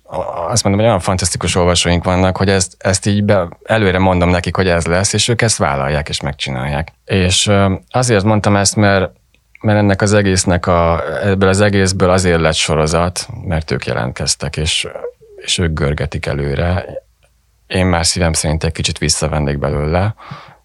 azt 0.48 0.64
mondom, 0.64 0.82
hogy 0.82 0.90
olyan 0.90 1.00
fantasztikus 1.00 1.56
olvasóink 1.56 2.04
vannak, 2.04 2.38
hogy 2.38 2.50
ezt, 2.50 2.76
ezt 2.78 3.06
így 3.06 3.24
be, 3.24 3.48
előre 3.64 4.00
mondom 4.00 4.30
nekik, 4.30 4.56
hogy 4.56 4.68
ez 4.68 4.86
lesz, 4.86 5.14
és 5.14 5.28
ők 5.28 5.42
ezt 5.42 5.58
vállalják 5.58 6.10
és 6.10 6.22
megcsinálják. 6.22 6.92
És 7.06 7.52
azért 7.90 8.24
mondtam 8.24 8.56
ezt, 8.56 8.76
mert 8.76 9.12
mert 9.66 9.78
ennek 9.78 10.02
az 10.02 10.14
egésznek 10.14 10.68
a, 10.68 11.04
ebből 11.24 11.50
az 11.50 11.62
egészből 11.62 12.10
azért 12.10 12.40
lett 12.40 12.54
sorozat, 12.54 13.28
mert 13.46 13.72
ők 13.72 13.86
jelentkeztek, 13.86 14.58
és, 14.58 14.88
és 15.36 15.58
ők 15.58 15.74
görgetik 15.74 16.26
előre. 16.26 16.86
Én 17.68 17.86
már 17.86 18.06
szívem 18.06 18.34
szerint 18.34 18.64
egy 18.64 18.72
kicsit 18.72 18.98
visszavennék 18.98 19.60
belőle, 19.60 20.16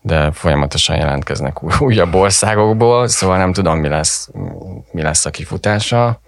de 0.00 0.30
folyamatosan 0.32 0.96
jelentkeznek 0.96 1.80
újabb 1.82 2.14
országokból, 2.14 3.08
szóval 3.08 3.36
nem 3.36 3.52
tudom, 3.52 3.78
mi 3.78 3.88
lesz, 3.88 4.28
mi 4.92 5.02
lesz 5.02 5.24
a 5.24 5.30
kifutása. 5.30 6.20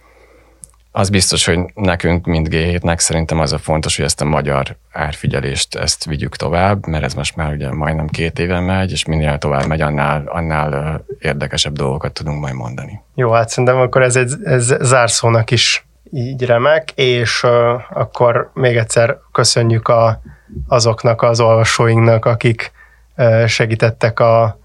Az 0.94 1.11
biztos, 1.11 1.44
hogy 1.44 1.59
nekünk, 1.74 2.26
mint 2.26 2.48
G7-nek 2.50 2.98
szerintem 2.98 3.40
az 3.40 3.52
a 3.52 3.59
fontos, 3.59 3.96
hogy 3.96 4.05
ezt 4.05 4.20
a 4.20 4.24
magyar 4.24 4.76
árfigyelést 4.92 5.74
ezt 5.74 6.05
vigyük 6.05 6.37
tovább, 6.37 6.87
mert 6.87 7.05
ez 7.05 7.14
most 7.14 7.37
már 7.37 7.52
ugye 7.52 7.72
majdnem 7.72 8.07
két 8.07 8.38
éve 8.38 8.61
megy, 8.61 8.90
és 8.90 9.05
minél 9.05 9.38
tovább 9.38 9.66
megy, 9.66 9.81
annál, 9.81 10.22
annál 10.26 11.05
érdekesebb 11.18 11.72
dolgokat 11.72 12.12
tudunk 12.12 12.40
majd 12.40 12.55
mondani. 12.55 13.00
Jó, 13.14 13.31
hát 13.31 13.48
szerintem 13.48 13.76
akkor 13.76 14.02
ez 14.02 14.16
egy 14.16 14.33
ez 14.44 14.74
zárszónak 14.81 15.50
is 15.50 15.87
így 16.11 16.44
remek, 16.44 16.90
és 16.90 17.42
uh, 17.42 17.50
akkor 17.90 18.50
még 18.55 18.76
egyszer 18.76 19.18
köszönjük 19.33 19.88
a, 19.88 20.22
azoknak 20.68 21.22
az 21.22 21.40
olvasóinknak, 21.40 22.24
akik 22.24 22.72
uh, 23.16 23.46
segítettek 23.46 24.20
a 24.20 24.61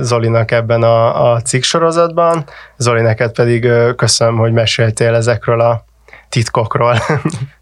Zolinak 0.00 0.50
ebben 0.50 0.82
a, 0.82 1.32
a 1.32 1.40
cikk 1.40 1.62
sorozatban. 1.62 2.44
Zoli, 2.76 3.00
neked 3.00 3.32
pedig 3.32 3.68
köszönöm, 3.96 4.36
hogy 4.36 4.52
meséltél 4.52 5.14
ezekről 5.14 5.60
a 5.60 5.84
titkokról. 6.28 6.96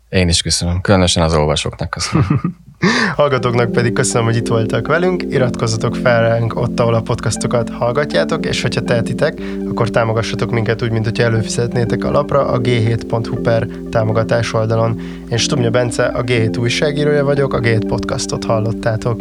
Én 0.08 0.28
is 0.28 0.42
köszönöm, 0.42 0.80
különösen 0.80 1.22
az 1.22 1.34
olvasóknak 1.34 1.90
köszönöm. 1.90 2.40
Hallgatóknak 3.16 3.72
pedig 3.72 3.92
köszönöm, 3.92 4.24
hogy 4.24 4.36
itt 4.36 4.46
voltak 4.46 4.86
velünk, 4.86 5.22
iratkozzatok 5.28 5.96
fel 5.96 6.28
ránk 6.28 6.56
ott, 6.56 6.80
ahol 6.80 6.94
a 6.94 7.00
podcastokat 7.00 7.70
hallgatjátok, 7.70 8.46
és 8.46 8.62
hogyha 8.62 8.80
tehetitek, 8.80 9.40
akkor 9.68 9.90
támogassatok 9.90 10.50
minket 10.50 10.82
úgy, 10.82 10.90
mint 10.90 11.04
hogyha 11.04 11.22
előfizetnétek 11.22 12.04
a 12.04 12.10
lapra 12.10 12.46
a 12.46 12.60
g7.hu 12.60 13.40
per 13.40 13.66
támogatás 13.90 14.52
oldalon. 14.52 15.00
Én 15.30 15.38
Stumja 15.38 15.70
Bence, 15.70 16.04
a 16.04 16.22
G7 16.22 16.58
újságírója 16.58 17.24
vagyok, 17.24 17.54
a 17.54 17.60
G7 17.60 17.84
podcastot 17.88 18.44
hallottátok. 18.44 19.20